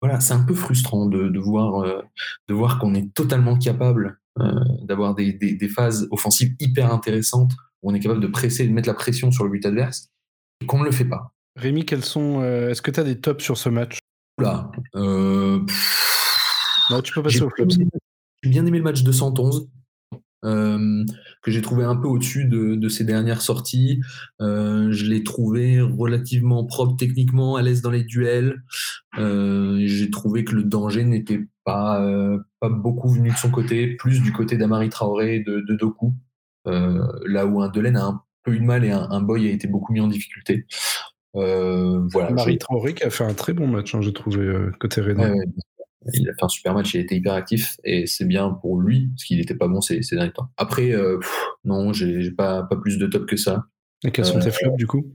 [0.00, 2.02] Voilà, c'est un peu frustrant de, voir, euh,
[2.48, 7.90] de voir qu'on est totalement capable euh, d'avoir des, des, phases offensives hyper intéressantes où
[7.90, 10.10] on est capable de presser, de mettre la pression sur le but adverse
[10.60, 11.32] et qu'on ne le fait pas.
[11.56, 13.98] Rémi, quels sont euh, Est-ce que tu as des tops sur ce match?
[14.38, 14.70] Là,
[17.02, 17.70] tu peux passer au club.
[18.42, 19.66] J'ai bien aimé le match de 111
[20.46, 21.04] euh,
[21.42, 24.00] que j'ai trouvé un peu au-dessus de, de, ses dernières sorties.
[24.40, 28.62] Euh, je l'ai trouvé relativement propre techniquement, à l'aise dans les duels.
[29.18, 32.00] Euh, j'ai trouvé que le danger n'était pas,
[32.60, 36.14] pas beaucoup venu de son côté, plus du côté d'Amari Traoré et de, de Doku,
[36.64, 39.66] là où un Delaine a un peu eu de mal et un, Boy a été
[39.66, 40.66] beaucoup mis en difficulté.
[41.34, 45.34] voilà, Amari Traoré qui a fait un très bon match, hein, j'ai trouvé, côté Renan
[46.14, 48.80] il a fait un super match, il a été hyper actif et c'est bien pour
[48.80, 50.50] lui parce qu'il n'était pas bon ces, ces, derniers temps.
[50.56, 51.18] Après, euh,
[51.64, 53.64] non, j'ai pas, pas plus de top que ça.
[54.04, 55.06] Et quels sont tes euh, flops du coup?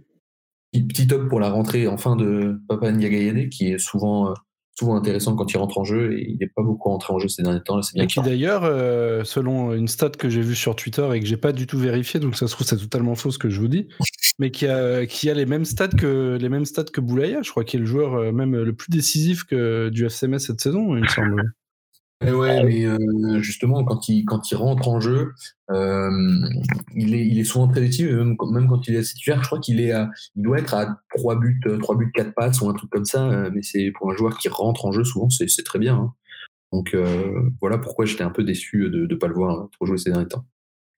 [0.74, 4.34] Petit top pour la rentrée enfin de Papa Ndiagayede qui est souvent euh,
[4.78, 7.28] souvent intéressant quand il rentre en jeu et il n'est pas beaucoup rentré en jeu
[7.28, 7.80] ces derniers temps.
[7.94, 8.64] Bien et qui d'ailleurs,
[9.26, 12.20] selon une stat que j'ai vue sur Twitter et que j'ai pas du tout vérifié,
[12.20, 13.88] donc ça se trouve c'est totalement faux ce que je vous dis,
[14.40, 17.42] mais qui a, qui a les mêmes stats que les mêmes stats que Boulaya.
[17.42, 20.62] Je crois qu'il est le joueur euh, même le plus décisif que du FCMS cette
[20.62, 21.54] saison, il me semble.
[22.24, 25.34] Eh ouais, mais euh, justement, quand il, quand il rentre en jeu,
[25.72, 26.12] euh,
[26.96, 29.60] il, est, il est souvent très décisif, même, même quand il est titulaire, je crois
[29.60, 29.94] qu'il est
[30.36, 33.50] il doit être à 3 buts, 3 buts, 4 passes ou un truc comme ça,
[33.52, 35.96] mais c'est pour un joueur qui rentre en jeu souvent, c'est très bien.
[35.96, 36.14] Hein.
[36.72, 36.96] Donc
[37.60, 40.28] voilà pourquoi j'étais un peu déçu de ne pas le voir trop jouer ces derniers
[40.28, 40.46] temps.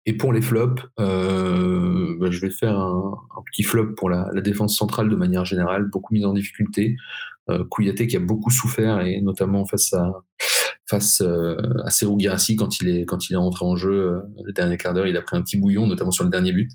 [0.06, 3.18] Et pour les flops, euh, bah, je vais faire un,
[3.52, 6.98] petit flop pour la, défense centrale de manière générale, beaucoup mis en difficulté.
[7.50, 10.24] Euh, Kouyaté qui a beaucoup souffert et notamment face à
[10.96, 14.20] face euh, à Serou Girassi quand il est quand il est rentré en jeu euh,
[14.44, 16.72] le dernier quart d'heure, il a pris un petit bouillon, notamment sur le dernier but.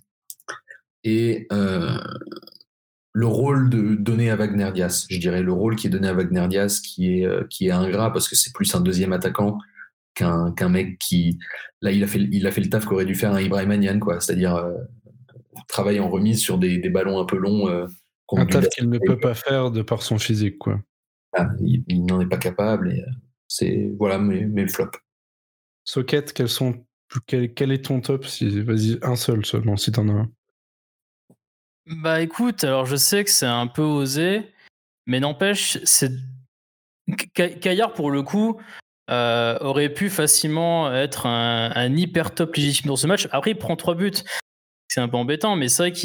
[1.05, 6.09] Et le rôle de donné à Wagner Diaz, je dirais le rôle qui est donné
[6.09, 9.59] à Wagner Diaz, qui est qui est ingrat parce que c'est plus un deuxième attaquant
[10.19, 11.39] qu'un mec qui
[11.81, 13.99] là il a fait il a fait le taf qu'aurait dû faire un Ibrahim Anian
[13.99, 14.21] quoi.
[14.21, 14.75] C'est-à-dire euh,
[15.69, 17.87] travailler en remise sur des, des ballons un peu longs euh,
[18.33, 20.81] un taf qu'il ne peut pas faire de par son physique quoi.
[21.37, 23.11] Ah, il, n'en est pas capable et euh,
[23.49, 24.99] c'est voilà mes, mes flops
[25.85, 26.85] Socket quels sont
[27.27, 30.31] quel, quel, est ton top si vas-y un seul seulement si t'en as un?
[31.87, 34.53] Bah écoute alors je sais que c'est un peu osé
[35.07, 36.13] mais n'empêche c'est
[37.35, 38.61] Caillard pour le coup
[39.11, 43.27] euh, aurait pu facilement être un, hyper top légitime dans ce match.
[43.33, 44.13] Après, il prend trois buts.
[44.89, 45.99] C'est un peu embêtant, mais c'est vrai que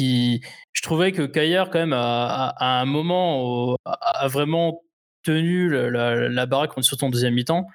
[0.72, 4.83] je trouvais que Caillard, quand même, à, un moment, a, vraiment
[5.24, 7.66] tenu la, la, baraque sur en deuxième mi-temps.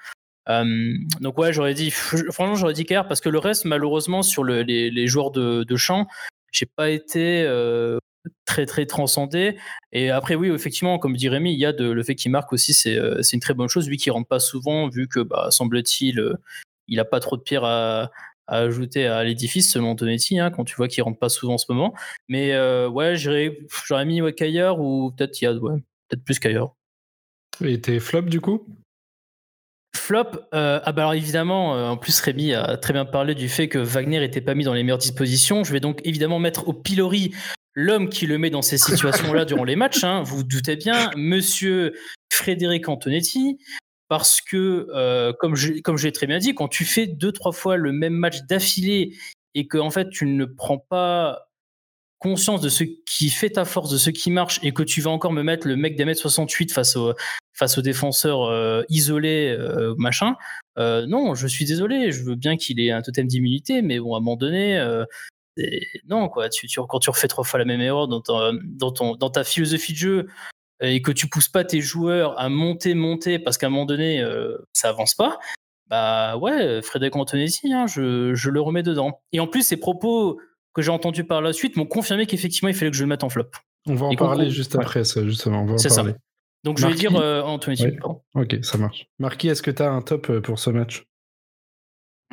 [0.49, 4.43] Euh, donc ouais, j'aurais dit, franchement, j'aurais dit Caillard parce que le reste, malheureusement, sur
[4.43, 6.07] les, joueurs de, de champ,
[6.51, 7.99] j'ai pas été euh,
[8.45, 9.57] très très transcendé.
[9.91, 12.51] Et après, oui, effectivement, comme dit Rémi, il y a de, le fait qu'il marque
[12.53, 13.87] aussi, c'est euh, une très bonne chose.
[13.87, 16.35] Lui qui rentre pas souvent, vu que, bah, semble-t-il,
[16.87, 18.11] il a pas trop de pierres à,
[18.47, 21.71] ajouter à l'édifice, selon Tonetti, hein, quand tu vois qu'il rentre pas souvent en ce
[21.71, 21.93] moment.
[22.29, 22.57] Mais
[22.87, 24.33] ouais, j'aurais mis ouais,
[24.79, 25.75] ou peut-être il y a ouais,
[26.07, 26.73] peut-être plus qu'ailleurs.
[27.63, 28.65] Et tes flops du coup?
[29.95, 33.79] Flop, ah bah alors évidemment, en plus Rémi a très bien parlé du fait que
[33.79, 35.63] Wagner n'était pas mis dans les meilleures dispositions.
[35.63, 37.33] Je vais donc évidemment mettre au pilori
[37.73, 41.11] l'homme qui le met dans ces situations-là durant les matchs, hein, vous, vous doutez bien,
[41.15, 41.93] monsieur
[42.31, 43.57] Frédéric Antonetti,
[44.09, 47.77] parce que, euh, comme je, l'ai très bien dit, quand tu fais deux, trois fois
[47.77, 49.15] le même match d'affilée
[49.55, 51.48] et que, en fait, tu ne prends pas
[52.19, 55.11] conscience de ce qui fait ta force, de ce qui marche, et que tu vas
[55.11, 57.13] encore me mettre le mec des 68 face au,
[57.53, 60.35] face aux défenseurs euh, isolés, euh, machin,
[60.77, 64.19] non, je suis désolé, je veux bien qu'il ait un totem d'immunité, mais bon, à
[64.19, 64.79] un moment donné,
[66.07, 66.49] non, quoi.
[66.49, 70.27] Tu, quand tu refais trois fois la même erreur dans, dans, ta philosophie de jeu
[70.81, 74.21] et que tu pousses pas tes joueurs à monter, monter, parce qu'à un moment donné,
[74.21, 75.39] euh, ça avance pas,
[75.87, 79.21] bah ouais, Frédéric Antonetti, hein, je, le remets dedans.
[79.31, 80.39] Et en plus, ces propos
[80.73, 83.23] que j'ai entendus par la suite m'ont confirmé qu'effectivement, il fallait que je le mette
[83.23, 83.49] en flop.
[83.87, 85.77] On va en parler juste après ça, justement.
[85.77, 86.03] C'est ça.
[86.63, 87.87] Donc je vais dire euh, Antonetti.
[88.35, 89.07] Ok, ça marche.
[89.17, 91.05] Marquis, est-ce que tu as un top euh, pour ce match?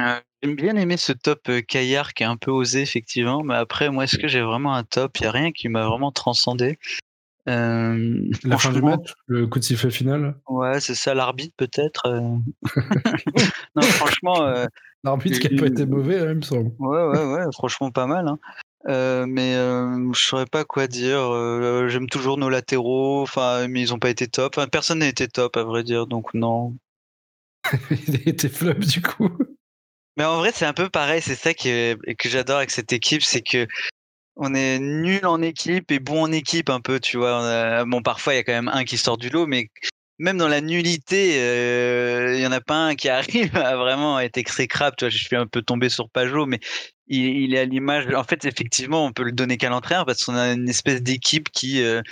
[0.01, 3.43] Euh, j'aime bien aimer ce top euh, Caillard qui est un peu osé, effectivement.
[3.43, 5.17] Mais après, moi, est-ce que j'ai vraiment un top?
[5.19, 6.79] Il n'y a rien qui m'a vraiment transcendé.
[7.49, 10.35] Euh, La fin du match Le coup de sifflet final?
[10.49, 12.09] Ouais, c'est ça, l'arbitre peut-être.
[13.77, 14.67] non, franchement.
[15.07, 16.73] L'arbitre qui n'a pas été mauvais, hein, il me semble.
[16.79, 18.29] Ouais, ouais, ouais, franchement pas mal.
[18.29, 18.39] Hein.
[19.27, 21.89] mais je je saurais pas quoi dire.
[21.89, 24.59] J'aime toujours nos latéraux, enfin, mais ils n'ont pas été top.
[24.71, 26.75] personne n'a été top, à vrai dire, donc non.
[27.91, 29.31] il a été flop du coup.
[30.17, 31.21] Mais en vrai, c'est un peu pareil.
[31.21, 33.67] C'est ça que, que j'adore avec cette équipe, c'est que
[34.37, 37.85] on est nul en équipe et bon en équipe un peu, tu vois.
[37.87, 39.69] bon, parfois il y a quand même un qui sort du lot, mais
[40.19, 44.19] même dans la nullité, euh, il y en a pas un qui arrive à vraiment
[44.21, 44.97] être exécrable.
[44.97, 46.61] Tu vois, je suis un peu tombé sur Pajot, mais
[47.09, 48.07] il, est à l'image.
[48.15, 51.51] En fait, effectivement, on peut le donner qu'à l'entraîneur parce qu'on a une espèce d'équipe
[51.51, 52.03] qui euh,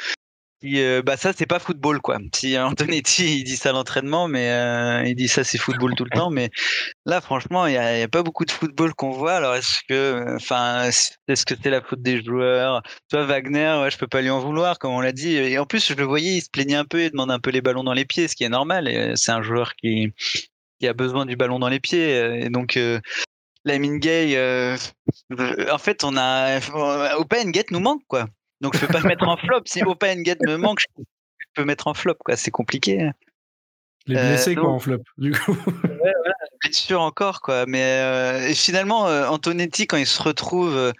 [0.64, 2.18] euh, bah ça c'est pas football quoi.
[2.34, 6.04] Si Antonetti il dit ça à l'entraînement, mais euh, il dit ça c'est football tout
[6.04, 6.50] le temps, mais
[7.06, 9.34] là franchement il y, a, pas beaucoup de football qu'on voit.
[9.34, 10.90] Alors est-ce que, enfin,
[11.28, 12.82] est-ce que c'est la faute des joueurs?
[13.10, 15.36] Toi Wagner, ouais, je peux pas lui en vouloir comme on l'a dit.
[15.36, 17.50] Et en plus je le voyais, il se plaignait un peu, il demande un peu
[17.50, 19.12] les ballons dans les pieds, ce qui est normal.
[19.16, 20.12] C'est un joueur qui
[20.82, 22.76] a besoin du ballon dans les pieds, et donc.
[22.76, 23.00] Euh,
[25.70, 26.58] en fait, on a
[27.16, 28.26] Open Get nous manque quoi.
[28.64, 29.60] Donc je peux pas mettre en flop.
[29.66, 32.14] Si Open Get me manque, je peux mettre en flop.
[32.24, 32.34] Quoi.
[32.34, 33.10] C'est compliqué.
[34.06, 35.52] Les blessés, euh, quoi, en flop, du coup.
[35.84, 36.12] ouais,
[36.62, 37.66] blessure encore, quoi.
[37.66, 40.92] Mais euh, et finalement, euh, Antonetti, quand il se retrouve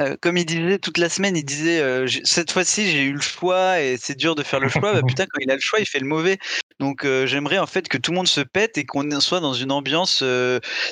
[0.00, 1.82] euh, comme il disait toute la semaine, il disait
[2.24, 4.94] cette fois-ci j'ai eu le choix et c'est dur de faire le choix.
[4.94, 6.38] bah, putain, quand il a le choix, il fait le mauvais.
[6.80, 9.54] Donc euh, j'aimerais en fait que tout le monde se pète et qu'on soit dans
[9.54, 10.22] une ambiance.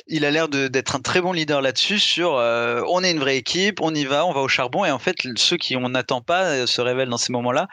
[0.06, 1.98] il a l'air d'être un très bon leader là-dessus.
[1.98, 4.98] Sur on est une vraie équipe, on y va, on va au charbon et en
[4.98, 7.68] fait ceux qui on n'attend pas se révèlent dans ces moments-là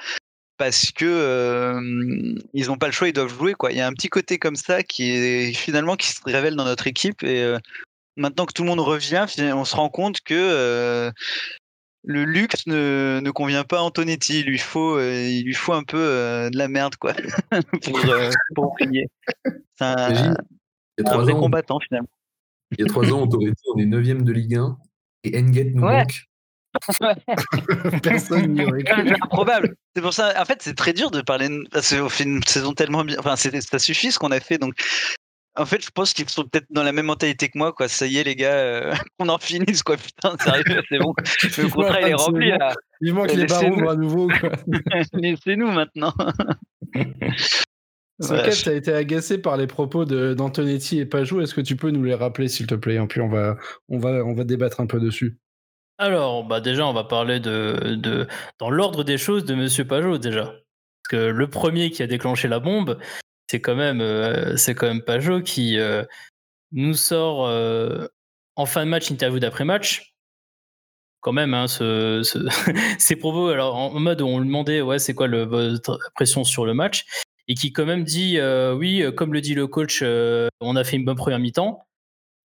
[0.58, 1.80] parce que
[2.54, 3.72] ils n'ont pas le choix, ils doivent jouer quoi.
[3.72, 6.66] Il y a un petit côté comme ça qui est finalement qui se révèle dans
[6.66, 7.56] notre équipe et
[8.20, 11.12] maintenant que tout le monde revient, on se rend compte que euh,
[12.04, 14.40] le luxe ne, ne, convient pas à Antonetti.
[14.40, 17.14] Il lui faut, euh, il lui faut un peu euh, de la merde, quoi,
[17.84, 18.00] pour,
[18.56, 19.08] pour briller.
[19.76, 20.34] C'est un,
[21.18, 22.10] vrai combattant, finalement.
[22.72, 24.78] Il y a trois ans, dit on est 9 de Ligue 1
[25.24, 26.26] et Enget nous manque.
[28.04, 29.16] Personne n'y aurait cru.
[29.22, 29.76] Improbable.
[29.96, 31.50] C'est pour ça, en fait, c'est très dur de parler.
[31.72, 33.18] Parce qu'on fait une saison tellement bien.
[33.20, 34.58] Enfin, ça suffit ce qu'on a fait.
[34.58, 34.76] Donc,
[35.60, 37.88] en fait, je pense qu'ils sont peut-être dans la même mentalité que moi, quoi.
[37.88, 39.98] Ça y est, les gars, euh, on en finisse, quoi.
[39.98, 41.14] Putain, sérieux, c'est bon.
[41.44, 42.74] Le contrat, il est rempli, là.
[43.02, 44.52] Il manque les barons à nouveau, quoi.
[45.14, 46.14] Laissez-nous maintenant.
[48.22, 51.42] Socket, tu as été agacé par les propos d'Antonetti et Pajou.
[51.42, 52.96] Est-ce que tu peux nous les rappeler, s'il te plaît?
[52.96, 53.58] Et puis, on va,
[53.90, 55.38] on, va, on va débattre un peu dessus.
[55.98, 58.26] Alors, bah déjà, on va parler de, de
[58.58, 60.46] dans l'ordre des choses de Monsieur Pajot déjà.
[60.46, 62.98] Parce que le premier qui a déclenché la bombe,
[63.50, 66.04] c'est quand même, euh, c'est quand même Pajot qui euh,
[66.72, 68.08] nous sort euh,
[68.56, 70.14] en fin de match, interview d'après match.
[71.22, 72.22] Quand même, hein, ce,
[73.00, 76.44] ces propos, alors en, mode où on lui demandait, ouais, c'est quoi le, votre impression
[76.44, 77.06] sur le match,
[77.48, 78.40] et qui quand même dit,
[78.76, 81.84] oui, comme le dit le coach, on a fait une bonne première mi-temps.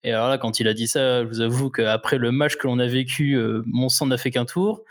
[0.04, 2.66] Et alors là, quand il a dit ça, je vous avoue qu'après le match que
[2.66, 4.84] l'on a vécu, mon sang n'a fait qu'un tour.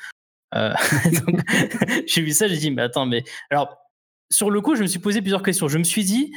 [2.08, 3.89] j'ai vu ça, j'ai dit, mais attends, mais alors
[4.32, 5.68] sur le coup, je me suis posé plusieurs questions.
[5.68, 6.32] Je me suis dit,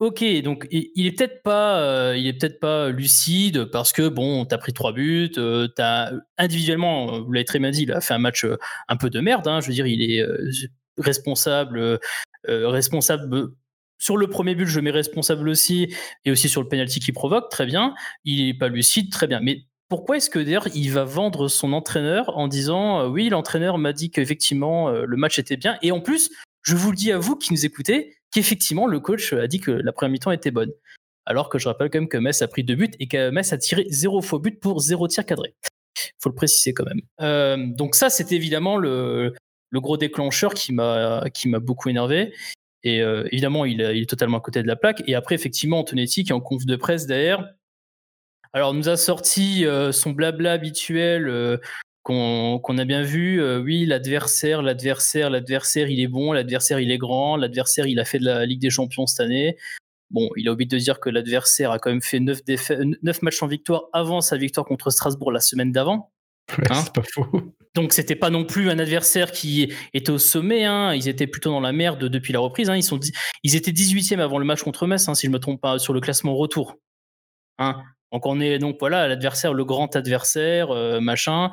[0.00, 4.44] ok, donc il, est peut-être pas, euh, il est peut-être pas lucide parce que bon,
[4.44, 8.14] t'as pris trois buts, euh, t'as individuellement, vous l'avez très bien dit, il a fait
[8.14, 9.46] un match euh, un peu de merde.
[9.48, 9.60] Hein.
[9.60, 10.24] je veux dire, il est
[10.98, 11.98] responsable,
[12.44, 13.48] responsable.
[13.98, 15.94] Sur le premier but, je mets responsable aussi,
[16.26, 17.94] et aussi sur le penalty qu'il provoque, très bien.
[18.24, 19.40] Il est pas lucide, très bien.
[19.40, 23.92] Mais pourquoi est-ce que d'ailleurs il va vendre son entraîneur en disant oui l'entraîneur m'a
[23.92, 26.30] dit qu'effectivement le match était bien et en plus
[26.66, 29.70] je vous le dis à vous qui nous écoutez, qu'effectivement, le coach a dit que
[29.70, 30.72] la première mi-temps était bonne.
[31.24, 33.52] Alors que je rappelle quand même que Metz a pris deux buts et que Metz
[33.52, 35.54] a tiré zéro faux but pour zéro tir cadré.
[35.64, 37.00] Il faut le préciser quand même.
[37.20, 39.32] Euh, donc ça, c'est évidemment le,
[39.74, 41.22] gros déclencheur qui m'a
[41.60, 42.32] beaucoup énervé.
[42.82, 45.02] Et euh, évidemment, il, est totalement à côté de la plaque.
[45.06, 47.48] Et après, effectivement, Antonetti, qui est en conf de presse derrière,
[48.52, 51.60] alors nous a sorti euh, son blabla habituel
[52.06, 56.98] qu'on a bien vu, euh, oui, l'adversaire, l'adversaire, l'adversaire, il est bon, l'adversaire, il est
[56.98, 59.56] grand, l'adversaire, il a fait de la Ligue des Champions cette année.
[60.10, 62.38] Bon, il a oublié de dire que l'adversaire a quand même fait 9,
[63.02, 66.12] 9 matchs en victoire avant sa victoire contre Strasbourg la semaine d'avant.
[66.70, 67.26] Hein c'est pas faux.
[67.74, 70.64] Donc c'était pas non plus un adversaire qui était au sommet.
[70.64, 70.94] Hein.
[70.94, 72.70] Ils étaient plutôt dans la merde depuis la reprise.
[72.70, 72.76] Hein.
[72.76, 73.00] Ils, sont,
[73.42, 76.00] ils étaient 18e avant le match contre Metz, si je me trompe pas, sur le
[76.00, 76.76] classement retour.
[78.12, 81.50] Donc on est donc voilà l'adversaire, le grand adversaire, euh, machin.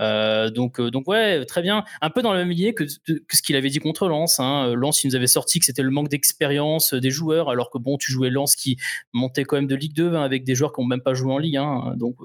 [0.00, 1.84] Euh, donc, euh, donc ouais, très bien.
[2.00, 4.40] Un peu dans la même lignée que, ce qu'il avait dit contre Lens.
[4.40, 4.74] Hein.
[4.74, 7.98] Lens, il nous avait sorti que c'était le manque d'expérience des joueurs, alors que bon,
[7.98, 8.76] tu jouais Lens qui
[9.12, 11.32] montait quand même de Ligue 2 hein, avec des joueurs qui n'ont même pas joué
[11.32, 11.94] en Ligue 1.
[11.96, 12.16] donc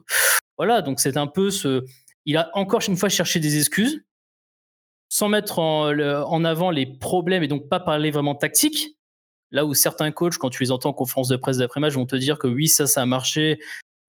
[0.57, 1.83] voilà, donc c'est un peu ce.
[2.25, 4.03] Il a encore une fois cherché des excuses,
[5.09, 8.97] sans mettre en, avant les problèmes et donc pas parler vraiment tactique.
[9.51, 12.15] Là où certains coachs, quand tu les entends en conférence de presse d'après-match, vont te
[12.15, 13.59] dire que oui, ça, ça a marché,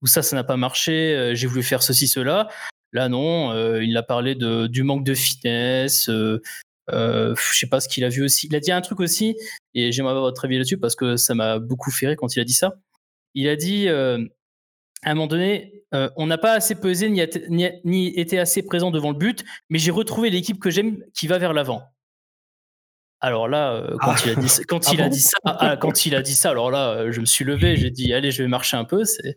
[0.00, 2.48] ou ça, ça n'a pas marché, euh, j'ai voulu faire ceci, cela.
[2.94, 6.08] Là, non, euh, il a parlé de, du manque de finesse.
[6.08, 6.40] Euh,
[6.92, 8.46] euh, je sais pas ce qu'il a vu aussi.
[8.46, 9.36] Il a dit un truc aussi,
[9.74, 12.40] et j'aimerais avoir votre avis là-dessus parce que ça m'a beaucoup fait rire quand il
[12.40, 12.76] a dit ça.
[13.34, 14.16] Il a dit à
[15.10, 15.82] un moment donné,
[16.16, 17.20] on n'a pas assez pesé ni,
[17.84, 21.38] ni, été assez présent devant le but, mais j'ai retrouvé l'équipe que j'aime qui va
[21.38, 21.82] vers l'avant.
[23.20, 26.22] Alors là, quand il a dit, quand il a dit ça, ah, quand il a
[26.22, 28.84] dit ça, alors là, je me suis levé, j'ai dit allez, je vais marcher un
[28.84, 29.04] peu.
[29.04, 29.36] C'est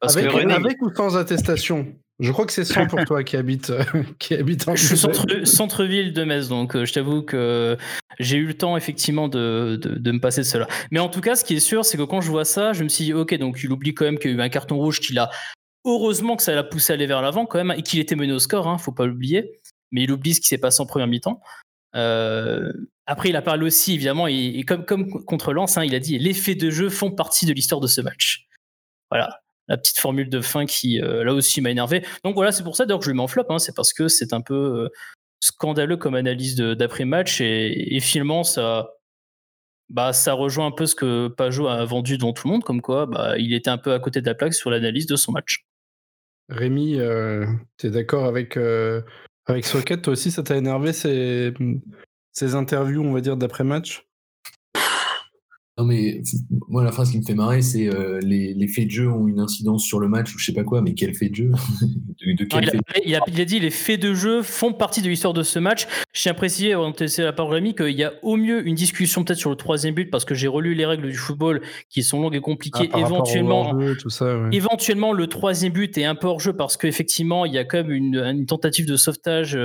[0.00, 1.96] parce avec, que avec ou sans attestation?
[2.20, 3.82] Je crois que c'est 100 pour toi qui habite, euh,
[4.18, 7.76] qui habite en Je suis centre-ville de Metz, donc euh, je t'avoue que
[8.20, 10.68] j'ai eu le temps effectivement de, de, me passer de cela.
[10.90, 12.84] Mais en tout cas, ce qui est sûr, c'est que quand je vois ça, je
[12.84, 14.76] me suis dit, ok, donc il oublie quand même qu'il y a eu un carton
[14.76, 15.30] rouge qu'il a.
[15.84, 18.32] Heureusement que ça l'a poussé à aller vers l'avant quand même, et qu'il était mené
[18.32, 19.60] au score, hein, faut pas l'oublier.
[19.90, 21.40] Mais il oublie ce qui s'est passé en première mi-temps.
[21.96, 22.72] Euh,
[23.06, 26.18] après, il a parlé aussi, évidemment, et, comme, comme contre Lens, hein, il a dit
[26.18, 28.46] les faits de jeu font partie de l'histoire de ce match.
[29.10, 32.04] Voilà la petite formule de fin qui euh, là aussi m'a énervé.
[32.24, 33.58] Donc voilà, c'est pour ça d'ailleurs que je lui mets en flop, hein.
[33.58, 34.88] c'est parce que c'est un peu euh,
[35.40, 38.90] scandaleux comme analyse d'après-match et, finalement ça,
[39.88, 42.80] bah, ça rejoint un peu ce que Pajot a vendu dans tout le monde, comme
[42.80, 45.32] quoi bah, il était un peu à côté de la plaque sur l'analyse de son
[45.32, 45.64] match.
[46.48, 47.46] Rémi, euh,
[47.78, 48.58] tu es d'accord avec,
[49.46, 50.02] avec Socket?
[50.02, 51.54] Toi aussi, ça t'a énervé ces,
[52.32, 54.06] ces interviews, on va dire, d'après-match
[55.78, 56.20] non, mais
[56.68, 59.40] moi, la phrase qui me fait marrer, c'est euh, les, faits de jeu ont une
[59.40, 61.50] incidence sur le match ou je sais pas quoi, mais quel fait de jeu?
[62.24, 65.86] Il, a, dit les faits de jeu font partie de l'histoire de ce match.
[66.12, 68.66] Je tiens à préciser, avant de laisser la parole Rémi, qu'il y a au mieux
[68.66, 71.62] une discussion peut-être sur le troisième but parce que j'ai relu les règles du football
[71.88, 72.90] qui sont longues et compliquées.
[72.92, 73.74] Ah, éventuellement,
[74.52, 77.78] éventuellement, le troisième but est un peu hors jeu parce qu'effectivement, il y a quand
[77.78, 79.56] même une, tentative de sauvetage.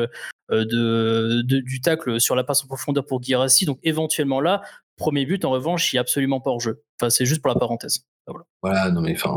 [0.49, 3.65] Euh, de, du tacle sur la passe en profondeur pour Guirassi.
[3.65, 4.61] Donc éventuellement là,
[4.97, 6.83] Premier but, en revanche, il est absolument pas hors jeu.
[6.99, 7.99] Enfin, c'est juste pour la parenthèse.
[8.25, 8.45] Voilà.
[8.61, 9.33] Voilà, non mais enfin,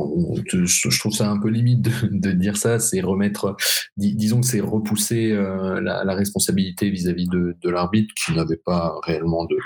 [0.53, 2.79] je trouve ça un peu limite de, dire ça.
[2.79, 3.57] C'est remettre,
[3.97, 9.57] disons que c'est repousser euh, la, responsabilité vis-à-vis de, l'arbitre qui n'avait pas réellement de,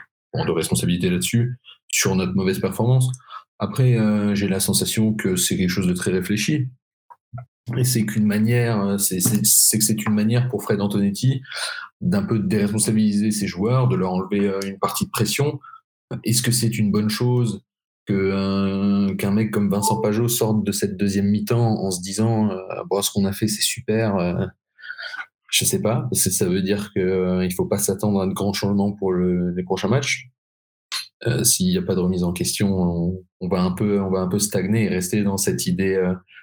[0.50, 3.08] responsabilité là-dessus sur notre mauvaise performance.
[3.60, 6.68] Après, euh, j'ai la sensation que c'est quelque chose de très réfléchi.
[7.78, 11.40] Et c'est qu'une manière, c'est que c'est une manière pour Fred Antonetti
[12.00, 15.58] d'un peu déresponsabiliser ses joueurs, de leur enlever euh, une partie de pression.
[16.24, 17.62] Est-ce que c'est une bonne chose
[18.06, 23.10] qu'un mec comme Vincent Pajot sorte de cette deuxième mi-temps en se disant euh, ce
[23.10, 24.44] qu'on a fait c'est super euh,
[25.50, 28.92] je sais pas ça veut dire qu'il ne faut pas s'attendre à de grands changements
[28.92, 30.28] pour les prochains matchs.
[31.42, 34.28] S'il n'y a pas de remise en question on, va un peu on va un
[34.28, 35.98] peu stagner et rester dans cette idée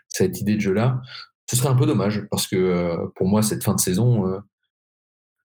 [0.07, 0.99] cette idée de jeu là
[1.47, 4.41] ce serait un peu dommage parce que pour moi cette fin de saison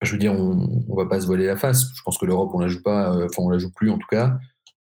[0.02, 1.86] je veux dire, on, on va pas se voiler la face.
[1.94, 3.98] Je pense que l'Europe, on la joue pas, euh, enfin, on la joue plus en
[3.98, 4.38] tout cas.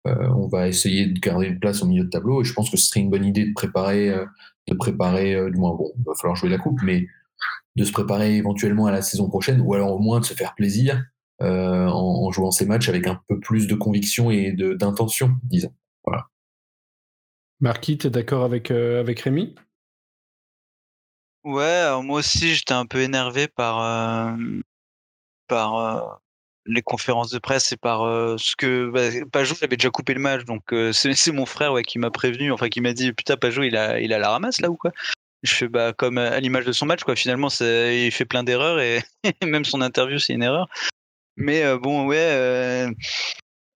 [0.08, 2.70] Euh, on va essayer de garder une place au milieu de tableau et je pense
[2.70, 4.26] que ce serait une bonne idée de préparer, euh,
[4.68, 7.08] de préparer, du moins, bon, il va falloir jouer la coupe, mais
[7.76, 10.56] de se préparer éventuellement à la saison prochaine ou alors au moins de se faire
[10.56, 11.04] plaisir
[11.40, 15.74] en, jouant ces matchs avec un peu plus de conviction et d'intention, disons.
[16.06, 16.28] Voilà.
[17.60, 19.56] Marquis, tu es d'accord avec, avec Rémi?
[21.44, 24.38] Ouais, moi aussi j'étais un peu énervé par,
[25.52, 26.00] par euh,
[26.66, 30.22] les conférences de presse et par euh, ce que bah, Pajot avait déjà coupé le
[30.22, 33.36] match donc euh, c'est mon frère ouais, qui m'a prévenu enfin qui m'a dit putain
[33.36, 34.92] Pajot il a il a la ramasse là ou quoi?
[35.44, 38.80] Je fais bah comme à l'image de son match quoi finalement il fait plein d'erreurs
[38.80, 39.04] et
[39.44, 40.68] même son interview c'est une erreur
[41.36, 42.88] mais bon ouais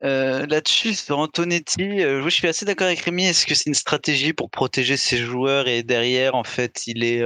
[0.01, 3.25] là-dessus, sur Antonetti, je suis assez d'accord avec Rémi.
[3.25, 7.23] Est-ce que c'est une stratégie pour protéger ses joueurs et derrière, en fait, il est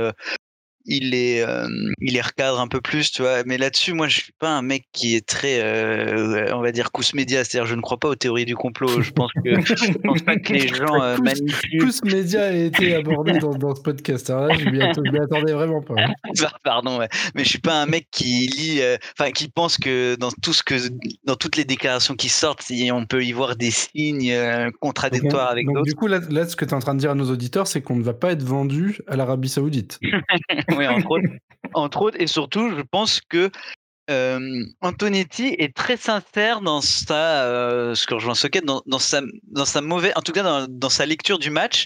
[0.86, 1.68] il est euh,
[2.00, 3.44] il les recadre un peu plus tu vois.
[3.46, 6.92] Mais là-dessus moi je suis pas un mec qui est très euh, on va dire
[6.92, 7.44] cousse média.
[7.44, 9.02] C'est-à-dire je ne crois pas aux théories du complot.
[9.02, 11.92] Je pense que je pense pas que les gens euh, manipulent.
[12.04, 15.96] média a été abordé dans, dans ce podcast alors là je m'y attendais vraiment pas.
[16.64, 17.10] Pardon ouais.
[17.36, 18.82] mais je suis pas un mec qui lit
[19.18, 20.76] enfin qui pense que dans tout ce que
[21.24, 24.36] dans toutes les déclarations qui sortent on peut y voir des signes
[24.80, 25.84] contradictoires avec d'autres.
[25.84, 27.68] du coup là, là ce que tu es en train de dire à nos auditeurs
[27.68, 30.00] c'est qu'on ne va pas être vendu à l'Arabie Saoudite
[30.78, 30.88] oui,
[31.74, 32.22] entre autres.
[32.22, 33.50] Et surtout, je pense que
[34.10, 39.66] euh, Antonetti est très sincère dans sa, ce que rejoint Socket, dans, dans, sa, dans
[39.66, 41.86] sa mauvaise, en tout cas dans, sa lecture du match.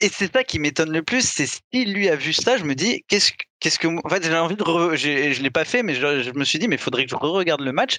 [0.00, 2.74] Et c'est ça qui m'étonne le plus, c'est s'il lui a vu ça, je me
[2.74, 4.62] dis qu'est-ce qu'est-ce que en fait j'ai envie de
[4.94, 7.16] je l'ai pas fait, mais je, je, me suis dit mais il faudrait que je
[7.16, 7.96] re-regarde le match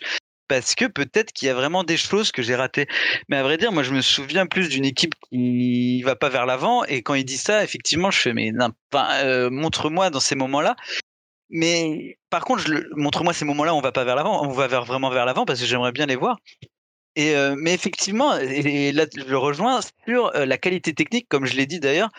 [0.47, 2.87] parce que peut-être qu'il y a vraiment des choses que j'ai ratées.
[3.29, 6.45] Mais à vrai dire, moi, je me souviens plus d'une équipe qui va pas vers
[6.45, 6.83] l'avant.
[6.85, 8.51] Et quand il dit ça, effectivement, je fais, mais
[8.95, 10.75] euh, montre-moi dans ces moments-là.
[11.49, 15.25] Mais par contre, montre-moi ces moments-là, on va pas vers l'avant, on va vraiment vers
[15.25, 16.37] l'avant parce que j'aimerais bien les voir.
[17.15, 21.45] Et euh, mais effectivement, et, là je le rejoins sur euh, la qualité technique, comme
[21.45, 22.09] je l'ai dit d'ailleurs.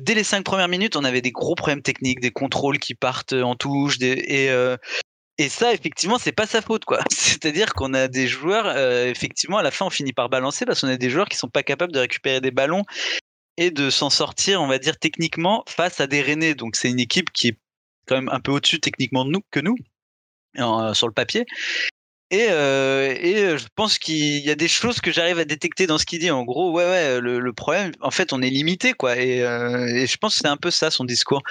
[0.00, 3.32] dès les cinq premières minutes, on avait des gros problèmes techniques, des contrôles qui partent
[3.32, 4.50] en touche, des, et
[5.36, 7.00] et ça, effectivement, c'est pas sa faute, quoi.
[7.10, 10.80] C'est-à-dire qu'on a des joueurs, euh, effectivement, à la fin, on finit par balancer parce
[10.80, 12.84] qu'on a des joueurs qui sont pas capables de récupérer des ballons
[13.56, 16.54] et de s'en sortir, on va dire, techniquement face à des Rennais.
[16.54, 17.58] Donc, c'est une équipe qui est
[18.06, 19.76] quand même un peu au-dessus techniquement de nous que nous,
[20.58, 21.46] euh, sur le papier.
[22.30, 25.98] Et, euh, et je pense qu'il y a des choses que j'arrive à détecter dans
[25.98, 26.30] ce qu'il dit.
[26.30, 29.16] En gros, ouais, ouais, le, problème, en fait, on est limité, quoi.
[29.18, 31.42] Et, et je pense que c'est un peu ça son discours.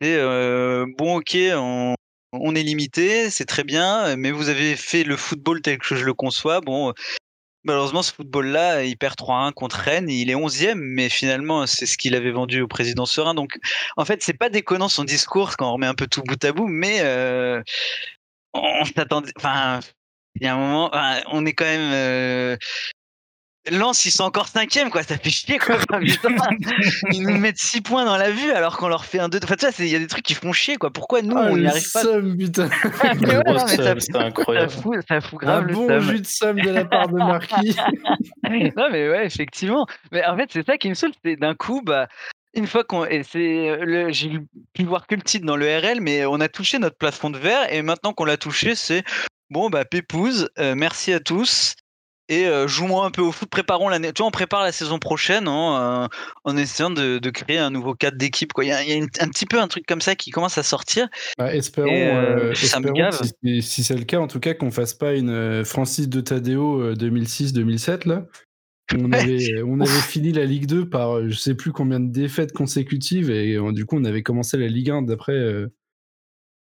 [0.00, 0.16] Et
[0.98, 1.94] bon, ok, on,
[2.32, 6.04] on est limité, c'est très bien, mais vous avez fait le football tel que je
[6.04, 6.60] le conçois.
[6.60, 6.92] Bon,
[7.64, 11.96] malheureusement, ce football-là, il perd 3-1 contre Rennes, il est 11e, mais finalement, c'est ce
[11.98, 13.34] qu'il avait vendu au président Serein.
[13.34, 13.58] Donc,
[13.96, 16.52] en fait, c'est pas déconnant son discours quand on remet un peu tout bout à
[16.52, 17.62] bout, mais euh,
[18.54, 19.32] on s'attendait.
[19.36, 19.80] Enfin,
[20.36, 20.90] il y a un moment,
[21.32, 21.92] on est quand même.
[21.92, 22.56] Euh,
[23.70, 25.04] Lens, ils sont encore cinquième, quoi.
[25.04, 25.76] Ça fait chier, quoi.
[27.12, 29.38] ils nous mettent 6 points dans la vue alors qu'on leur fait un 2.
[29.44, 30.90] Enfin, tu vois, il y a des trucs qui font chier, quoi.
[30.90, 32.68] Pourquoi nous, ah, on n'y arrive pas somme, putain.
[33.68, 34.70] c'est incroyable.
[34.70, 37.76] Ça fout, ça fout grave un bon jus de somme de la part de Marquis.
[38.76, 39.86] non, mais ouais, effectivement.
[40.10, 41.12] Mais en fait, c'est ça qui me saoule.
[41.24, 42.08] C'est d'un coup, bah,
[42.54, 44.40] une fois qu'on c'est j'ai
[44.74, 47.38] pu voir que le titre dans le RL mais on a touché notre plafond de
[47.38, 49.04] verre et maintenant qu'on l'a touché c'est
[49.48, 51.76] bon bah pépouze euh, merci à tous
[52.28, 54.12] et euh, jouons un peu au foot, préparons l'année.
[54.12, 56.08] Tu vois, on prépare la saison prochaine en,
[56.46, 58.52] euh, essayant de, créer un nouveau cadre d'équipe.
[58.60, 61.08] Il y a, un petit peu un truc comme ça qui commence à sortir.
[61.38, 62.54] Bah, espérons, euh,
[63.60, 68.08] si, c'est le cas, en tout cas, qu'on fasse pas une Francis de Tadeo 2006-2007
[68.08, 68.26] là.
[68.94, 72.52] On, avait, on avait fini la Ligue 2 par je sais plus combien de défaites
[72.52, 75.32] consécutives et du coup on avait commencé la Ligue 1 d'après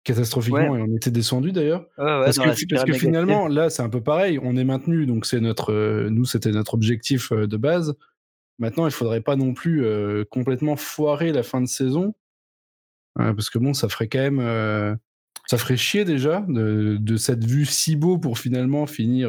[0.05, 1.87] catastrophiquement et on était descendu d'ailleurs.
[1.97, 4.39] parce, que, finalement, là, c'est un peu pareil.
[4.43, 7.95] On est maintenu, donc c'est notre, euh, nous, c'était notre objectif euh, de base.
[8.59, 9.85] Maintenant, il faudrait pas non plus
[10.31, 12.15] complètement foirer la fin de saison,
[13.17, 14.97] parce que bon, ça ferait quand même,
[15.47, 19.29] ça ferait chier déjà de, cette vue si beau pour finalement finir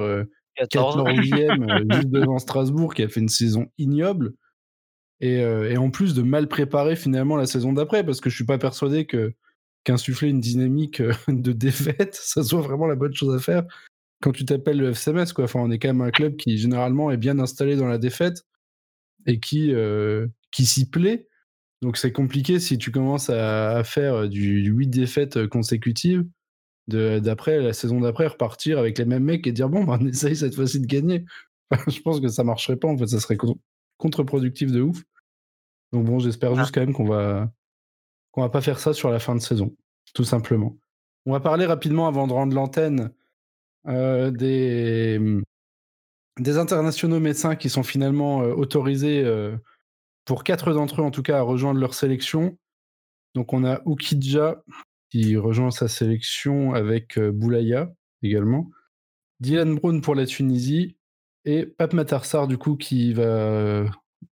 [0.62, 4.34] 14e juste devant Strasbourg qui a fait une saison ignoble.
[5.22, 8.46] Et, et, en plus de mal préparer finalement la saison d'après, parce que je suis
[8.46, 9.34] pas persuadé que
[9.86, 13.64] qu'insuffler une dynamique de défaite, ça soit vraiment la bonne chose à faire
[14.22, 15.34] quand tu t'appelles le FCMS.
[15.34, 15.46] Quoi.
[15.46, 18.44] Enfin, on est quand même un club qui généralement est bien installé dans la défaite
[19.28, 19.74] et qui,
[20.52, 21.28] qui s'y plaît.
[21.82, 26.26] Donc c'est compliqué si tu commences à, faire du, 8 défaites consécutives,
[26.88, 30.36] d'après la saison d'après repartir avec les mêmes mecs et dire bon, bah, on essaye
[30.36, 31.26] cette fois-ci de gagner.
[31.88, 33.38] je pense que ça marcherait pas en fait, ça serait
[33.98, 35.04] contre-productif de ouf.
[35.92, 36.60] Donc bon, j'espère ah.
[36.60, 37.52] juste quand même qu'on va
[38.36, 39.74] qu'on va pas faire ça sur la fin de saison,
[40.14, 40.78] tout simplement.
[41.26, 43.12] On va parler rapidement avant de rendre l'antenne
[43.88, 45.20] euh, des,
[46.46, 49.56] internationaux médecins qui sont finalement euh, autorisés, euh,
[50.26, 52.58] pour quatre d'entre eux en tout cas, à rejoindre leur sélection.
[53.36, 54.62] Donc on a Oukidja
[55.12, 58.70] qui rejoint sa sélection avec Boulaya également.
[59.40, 60.98] Dylan Brown pour la Tunisie
[61.46, 63.86] et Pape Matarsar du coup qui va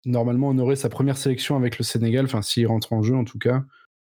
[0.04, 3.39] normalement honorer sa première sélection avec le Sénégal, enfin s'il rentre en jeu en tout
[3.39, 3.64] cas.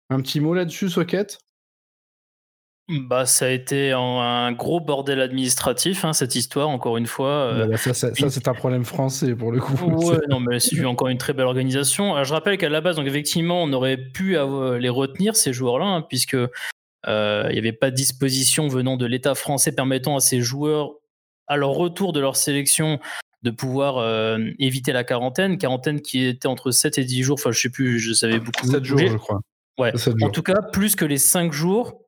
[0.10, 1.39] Un petit mot là-dessus, Socket?
[2.89, 7.30] Bah, ça a été un gros bordel administratif, hein, cette histoire, encore une fois.
[7.30, 9.76] Euh, bah, ça, c'est un problème français pour le coup.
[9.86, 12.14] Ouais, non, mais c'est encore une très belle organisation.
[12.14, 14.38] Alors, je rappelle qu'à la base, donc, effectivement, on aurait pu
[14.80, 16.38] les retenir, ces joueurs-là, hein, puisque
[17.07, 20.95] euh, il n'y avait pas de disposition venant de l'État français permettant à ces joueurs,
[21.47, 22.99] à leur retour de leur sélection,
[23.43, 25.57] de pouvoir euh, éviter la quarantaine.
[25.57, 28.68] Quarantaine qui était entre 7 et 10 jours, enfin, je sais plus, je savais beaucoup.
[28.68, 29.41] 7 jours, je crois.
[29.80, 29.94] Ouais.
[30.22, 32.02] En tout cas, plus que les 5 jours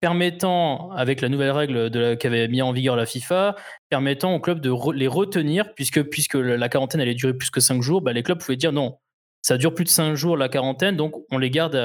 [0.00, 3.56] permettant, avec la nouvelle règle de qu'avait mis en vigueur la FIFA,
[3.90, 7.82] permettant aux clubs de les retenir, puisque, puisque la quarantaine allait durer plus que 5
[7.82, 8.98] jours, bah, les clubs pouvaient dire non,
[9.42, 11.80] ça dure plus de 5 jours la quarantaine, donc on les garde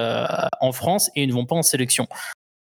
[0.61, 2.07] en France et ils ne vont pas en sélection.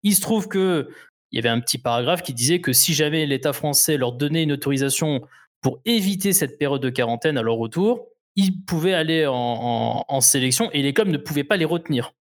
[0.04, 0.90] Il se trouve que
[1.32, 4.44] il y avait un petit paragraphe qui disait que si jamais l'État français leur donnait
[4.44, 5.22] une autorisation
[5.62, 10.82] pour éviter cette période de quarantaine à leur retour, ils pouvaient aller en, sélection et
[10.82, 12.14] les clubs ne pouvaient pas les retenir.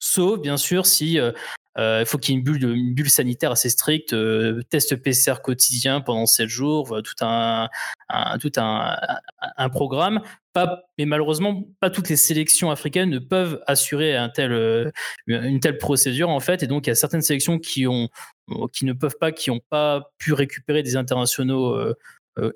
[0.00, 1.32] Sauf, bien sûr, si euh,
[1.78, 6.26] euh, faut qu'il y ait une bulle, sanitaire assez stricte, euh, test PCR quotidien pendant
[6.26, 7.68] 7 jours, tout un,
[8.40, 10.20] tout un, programme.
[10.98, 14.90] Mais malheureusement, pas toutes les sélections africaines ne peuvent assurer euh,
[15.28, 18.08] une telle procédure en fait, et donc il y a certaines sélections qui ont,
[18.72, 21.78] qui ne peuvent pas, qui n'ont pas pu récupérer des internationaux.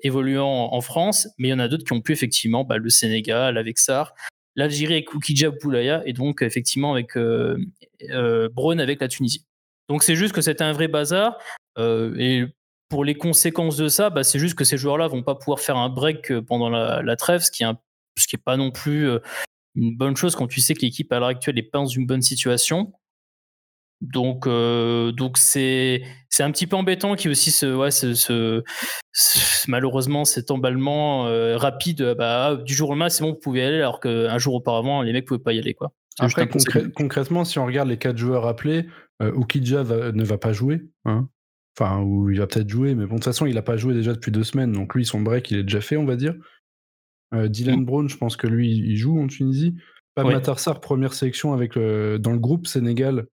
[0.01, 2.89] Évoluant en France, mais il y en a d'autres qui ont pu effectivement, bah, le
[2.89, 4.13] Sénégal avec SAR,
[4.55, 7.57] l'Algérie avec Oukidja Boulaya et donc effectivement avec euh,
[8.09, 9.45] euh avec la Tunisie.
[9.89, 11.37] Donc c'est juste que c'était un vrai bazar
[11.77, 12.45] euh, et
[12.89, 15.77] pour les conséquences de ça, bah, c'est juste que ces joueurs-là vont pas pouvoir faire
[15.77, 19.09] un break euh, pendant la, trêve, ce qui est pas non plus
[19.75, 22.05] une bonne chose quand tu sais que l'équipe à l'heure actuelle est pas dans une
[22.05, 22.93] bonne situation.
[24.03, 27.89] Donc, euh, donc c'est c'est un petit peu embêtant qu'il y ait aussi ce, ouais,
[27.89, 28.63] ce,
[29.67, 32.15] malheureusement cet emballement euh, rapide.
[32.17, 35.13] Bah, du jour au lendemain, c'est bon, vous pouvez aller, alors qu'un jour auparavant, les
[35.13, 35.93] mecs pouvaient pas y aller, quoi.
[36.19, 36.47] Après,
[36.93, 38.85] concrètement, si on regarde les quatre joueurs appelés,
[39.21, 40.83] euh, Ukidja ne va pas jouer.
[41.05, 41.27] Hein.
[41.75, 43.95] Enfin, ou il va peut-être jouer, mais bon, de toute façon, il n'a pas joué
[43.95, 46.35] déjà depuis deux semaines, donc lui, son break, il est déjà fait, on va dire.
[47.33, 47.85] Dylan mm.
[47.85, 49.75] Brown, je pense que lui, il joue en Tunisie.
[50.13, 53.25] Pab Matarsar, première sélection avec dans le groupe Sénégal,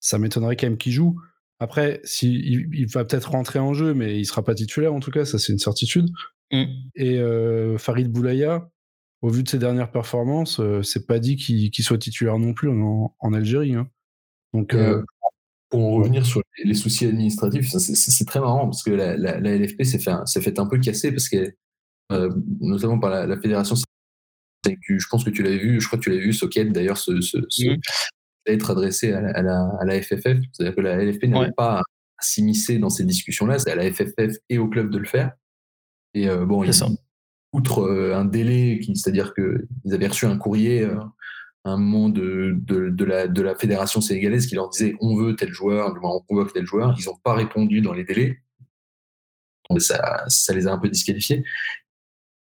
[0.00, 1.20] ça m'étonnerait quand même qu'il joue.
[1.60, 2.32] Après, si,
[2.72, 5.38] il, va peut-être rentrer en jeu, mais il sera pas titulaire en tout cas, ça
[5.38, 6.08] c'est une certitude.
[6.52, 6.64] Mm.
[6.94, 8.70] Et euh, Farid Boulaya,
[9.22, 12.68] au vu de ses dernières performances, euh, c'est pas dit qu'il soit titulaire non plus
[12.70, 13.74] en, Algérie.
[13.74, 13.88] Hein.
[14.54, 15.02] Donc, euh,
[15.68, 19.98] pour en revenir sur les soucis administratifs, c'est très marrant parce que la, LFP s'est
[19.98, 21.52] fait, fait, un peu casser parce que,
[22.60, 23.74] notamment par la, fédération
[24.64, 27.12] je pense que tu l'avais vu, je crois que tu l'avais vu, Socket d'ailleurs, ce,
[27.12, 27.80] mm
[28.52, 30.38] être adressé à la, FFF.
[30.52, 31.82] C'est-à-dire que la LFP n'avait pas à
[32.20, 35.32] s'immiscer dans ces discussions-là, c'est à la FFF et au club de le faire.
[36.14, 36.64] Et euh, bon,
[37.52, 40.98] outre euh, un délai, c'est-à-dire qu'ils avaient reçu un courrier euh,
[41.64, 45.36] à un moment de, de, la, de la fédération sénégalaise qui leur disait on veut
[45.36, 46.96] tel joueur, on convoque tel joueur.
[46.98, 48.40] Ils n'ont pas répondu dans les délais.
[49.78, 51.44] ça, ça les a un peu disqualifiés.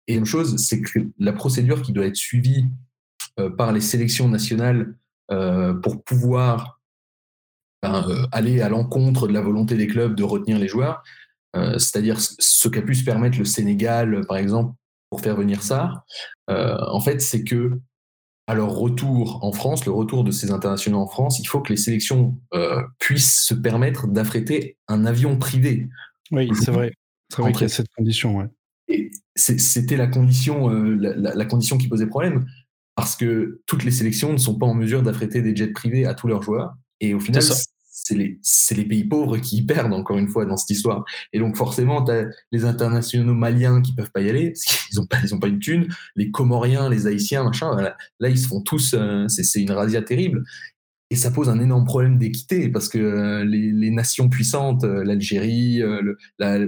[0.07, 2.67] Et une chose, c'est que la procédure qui doit être suivie
[3.57, 4.95] par les sélections nationales euh,
[5.29, 6.81] pour pouvoir
[7.85, 11.03] ben, euh, aller à l'encontre de la volonté des clubs de retenir les joueurs.
[11.55, 14.75] Euh, c'est-à-dire ce qu'a pu se permettre le Sénégal, par exemple,
[15.11, 16.05] pour faire venir ça.
[16.49, 17.79] en fait, c'est que
[18.47, 21.71] à leur retour en France, le retour de ces internationaux en France, il faut que
[21.71, 22.39] les sélections
[22.99, 25.89] puissent se permettre d'affréter un avion privé.
[26.31, 26.91] Oui, c'est vrai.
[27.31, 28.37] C'est vrai qu'il y a cette condition.
[28.37, 29.11] Ouais.
[29.37, 32.47] C'était la condition, la, condition qui posait problème
[32.97, 36.15] parce que toutes les sélections ne sont pas en mesure d'affréter des jets privés à
[36.15, 36.75] tous leurs joueurs.
[37.01, 38.39] Et au final, c'est les,
[38.77, 41.05] les, pays pauvres qui perdent, encore une fois, dans cette histoire.
[41.33, 44.99] Et donc, forcément, tu as les internationaux maliens qui peuvent pas y aller, parce qu'ils
[44.99, 47.75] n'ont pas, ils ont pas une thune, les Comoriens, les Haïtiens, machin,
[48.21, 50.45] là, ils se font tous, euh, c'est une razzia terrible.
[51.15, 55.81] Et ça pose un énorme problème d'équité parce que euh, les, nations puissantes, euh, l'Algérie,
[55.81, 56.59] euh, la,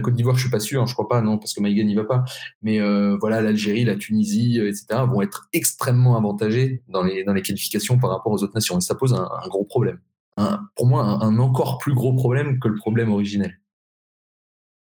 [0.00, 1.94] Côte d'Ivoire, je suis pas sûr, hein, je crois pas, non, parce que Maïga n'y
[1.94, 2.24] va pas.
[2.60, 2.80] Mais
[3.20, 8.42] voilà, l'Algérie, la Tunisie, etc., vont être extrêmement avantagés dans les, qualifications par rapport aux
[8.42, 8.76] autres nations.
[8.78, 10.00] Et ça pose un, gros problème.
[10.74, 13.60] pour moi, un, encore plus gros problème que le problème originel.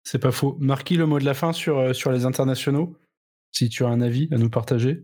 [0.05, 0.55] C'est pas faux.
[0.61, 2.97] Marquis, le mot de la fin sur les internationaux,
[3.51, 5.03] si tu as un avis à nous partager?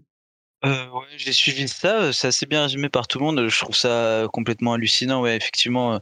[0.66, 3.48] Euh, ouais, j'ai suivi ça, c'est assez bien résumé par tout le monde.
[3.48, 5.22] Je trouve ça complètement hallucinant.
[5.22, 6.00] Ouais, effectivement,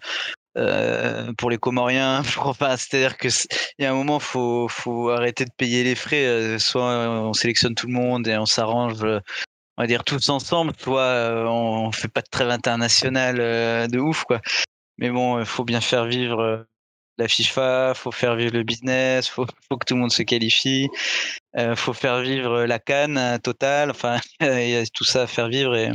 [0.57, 3.27] euh, pour les Comoriens, enfin, c'est-à-dire que
[3.79, 6.25] il y a un moment, faut faut arrêter de payer les frais.
[6.25, 10.73] Euh, soit on sélectionne tout le monde et on s'arrange, on va dire tous ensemble,
[10.77, 13.37] soit on, fait pas de trêve internationale
[13.89, 14.41] de ouf, quoi.
[14.99, 16.67] Mais bon, il faut bien faire vivre
[17.17, 20.89] la FIFA, faut faire vivre le business, faut, faut que tout le monde se qualifie,
[21.57, 23.91] euh, faut faire vivre la canne euh, totale.
[23.91, 25.91] Enfin, il y a tout ça à faire vivre et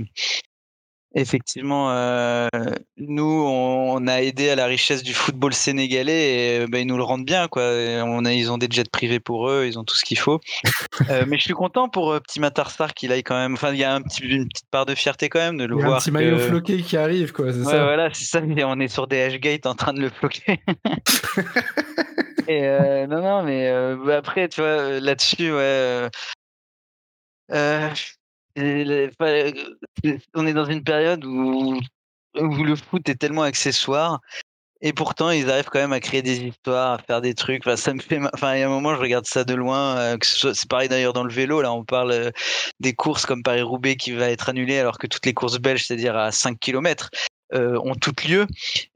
[1.16, 2.48] effectivement, euh,
[2.96, 7.02] nous, on, a aidé à la richesse du football sénégalais et ben, ils nous le
[7.02, 7.48] rendent bien.
[7.48, 7.62] Quoi.
[7.62, 10.40] On a, ils ont des jets privés pour eux, ils ont tout ce qu'il faut.
[11.26, 13.54] mais je suis content pour Petit Matarsar qu'il aille quand même.
[13.54, 15.76] Enfin, il y a un petit, une petite part de fierté quand même de le
[15.76, 15.98] il y a voir.
[15.98, 17.46] Un petit maillot floqué qui arrive, quoi.
[17.46, 18.40] Ouais, voilà, c'est ça.
[18.42, 20.60] On est sur des H-Gate en train de le floquer.
[22.48, 23.70] et non, non, mais
[24.04, 26.08] bah, après, tu vois, là-dessus, ouais.
[27.52, 27.88] Euh,
[28.56, 31.78] on est dans une période où,
[32.34, 34.20] le foot est tellement accessoire
[34.82, 37.66] et pourtant, ils arrivent quand même à créer des histoires, à faire des trucs.
[37.66, 38.20] Enfin, ça me fait.
[38.34, 39.96] Enfin, il y a un moment, je regarde ça de loin.
[39.98, 41.62] Euh, c'est pareil d'ailleurs dans le vélo.
[41.62, 42.30] Là, on parle euh,
[42.80, 46.16] des courses comme Paris-Roubaix qui va être annulée, alors que toutes les courses belges, c'est-à-dire
[46.16, 47.10] à 5 km,
[47.54, 48.46] euh, ont toutes lieu.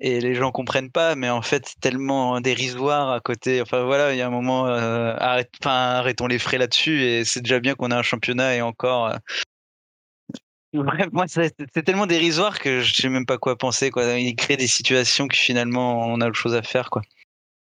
[0.00, 3.62] Et les gens comprennent pas, mais en fait, tellement dérisoire à côté.
[3.62, 7.02] Enfin voilà, il y a un moment, arrête, arrêtons les frais là-dessus.
[7.02, 9.14] Et c'est déjà bien qu'on ait un championnat et encore
[10.72, 13.90] Bref, moi, c'est tellement dérisoire que je sais même pas quoi penser.
[13.90, 14.18] Quoi.
[14.18, 16.90] Il crée des situations que finalement, on a autre chose à faire.
[16.90, 17.02] Quoi.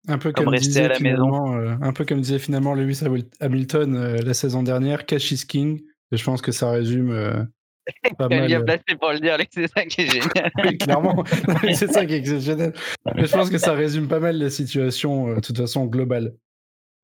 [0.10, 1.58] Un peu comme, rester à la maison.
[1.58, 3.02] Euh, un peu comme disait finalement Lewis
[3.42, 5.82] Hamilton euh, la saison dernière, Cash is King.
[6.12, 7.12] Et je pense que ça résume.
[7.12, 7.44] Euh,
[8.18, 10.52] pas mal, bien placé pour le dire, c'est ça qui est génial.
[10.64, 11.24] oui, clairement,
[11.74, 12.74] c'est ça qui est exceptionnel.
[13.16, 16.34] Mais je pense que ça résume pas mal la situation, de toute façon, globale.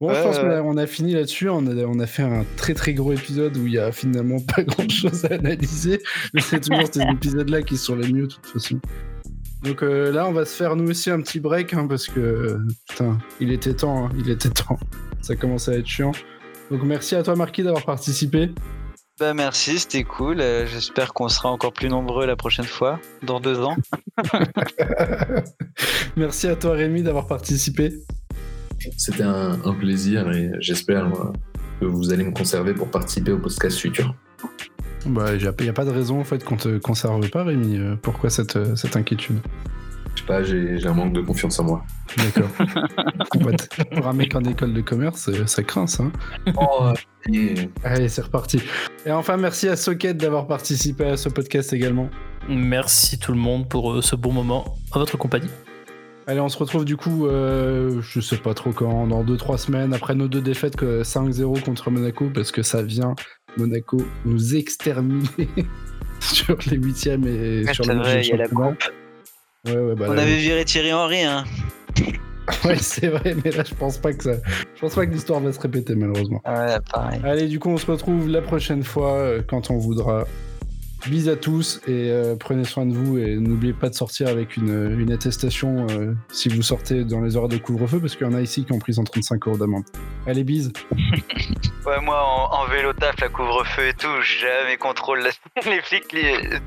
[0.03, 1.47] Bon, je pense qu'on a, fini là-dessus.
[1.47, 4.37] On a, on a, fait un très très gros épisode où il y a finalement
[4.53, 6.01] pas grand chose à analyser.
[6.33, 8.81] Mais c'est toujours ces épisodes-là qui sont les mieux de toute façon.
[9.63, 12.59] Donc euh, là, on va se faire nous aussi un petit break hein, parce que
[12.89, 14.77] putain, il était temps, hein, il était temps.
[15.21, 16.11] Ça commence à être chiant.
[16.69, 18.51] Donc merci à toi, Marquis, d'avoir participé.
[19.21, 20.41] Bah merci, c'était cool.
[20.41, 23.77] Euh, j'espère qu'on sera encore plus nombreux la prochaine fois, dans deux ans.
[26.17, 27.93] merci à toi, Rémi, d'avoir participé.
[28.97, 31.11] C'était un, plaisir et j'espère
[31.79, 34.15] que vous allez me conserver pour participer au podcast futur.
[35.05, 37.77] Bah, il n'y a pas de raison en fait qu'on te conserve pas, Rémi.
[37.77, 39.39] Euh, pourquoi cette, euh, cette inquiétude?
[40.15, 41.85] Je sais pas, j'ai un manque de confiance en moi.
[42.17, 42.49] D'accord.
[43.91, 46.03] pour un mec en école de commerce, euh, ça craint ça.
[46.03, 46.53] Hein.
[46.55, 46.93] Oh,
[47.83, 48.61] Allez, c'est reparti.
[49.05, 52.09] Et enfin, merci à Socket d'avoir participé à ce podcast également.
[52.47, 55.49] Merci tout le monde pour ce bon moment à votre compagnie.
[56.25, 59.93] Allez, on se retrouve du coup, euh, je sais pas trop quand, dans 2-3 semaines,
[59.93, 63.15] après nos deux défaites 5-0 contre Monaco, parce que ça vient,
[63.57, 65.27] Monaco, nous exterminer
[66.21, 68.83] sur les huitièmes et sur le vrai, y a la coupe.
[69.65, 71.43] Ouais, ouais, bah, on avait viré Thierry Henry, hein.
[72.65, 74.33] ouais, c'est vrai, mais là, je pense pas que ça.
[74.75, 76.41] Je pense pas que l'histoire va se répéter, malheureusement.
[76.45, 77.21] Ouais, pareil.
[77.23, 80.25] Allez, du coup, on se retrouve la prochaine fois euh, quand on voudra.
[81.07, 84.55] Bis à tous et euh, prenez soin de vous et n'oubliez pas de sortir avec
[84.55, 88.33] une, attestation euh, si vous sortez dans les heures de couvre-feu parce qu'il y en
[88.33, 89.83] a ici qui ont pris 135 euros d'amende.
[90.25, 90.71] Allez, bise.
[91.85, 95.27] ouais, moi en, vélo taf, la couvre-feu et tout, jamais contrôle
[95.65, 96.15] les flics.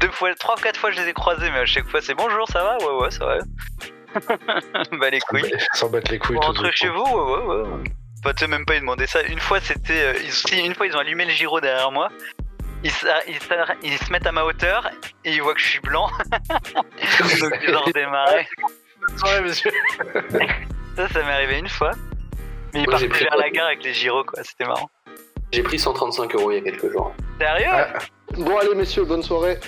[0.00, 2.46] deux fois, trois, quatre fois je les ai croisés, mais à chaque fois c'est bonjour,
[2.48, 2.76] ça va?
[2.78, 3.38] Ouais, ouais, ça va.
[4.98, 5.50] bah les couilles.
[5.72, 6.38] Sans battre les couilles.
[6.42, 7.84] Rentrez chez vous, ouais, ouais, ouais.
[8.22, 9.22] Pas même pas y demander ça.
[9.22, 12.10] Une fois, c'était, euh, une fois ils ont allumé le gyro derrière moi
[12.86, 14.90] ils, se mettent à ma hauteur
[15.24, 16.08] et ils voient que je suis blanc.
[16.74, 16.86] Donc
[17.66, 18.46] ils ont redémarré.
[19.42, 19.70] monsieur.
[20.96, 21.92] ça, ça m'est arrivé une fois.
[22.74, 24.42] Mais ils partaient vers la gare avec les gyros, quoi.
[24.44, 24.90] C'était marrant.
[25.52, 27.12] J'ai pris 135 euros il y a quelques jours.
[27.40, 27.86] Sérieux?
[28.36, 29.58] Bon, allez, messieurs, bonne soirée.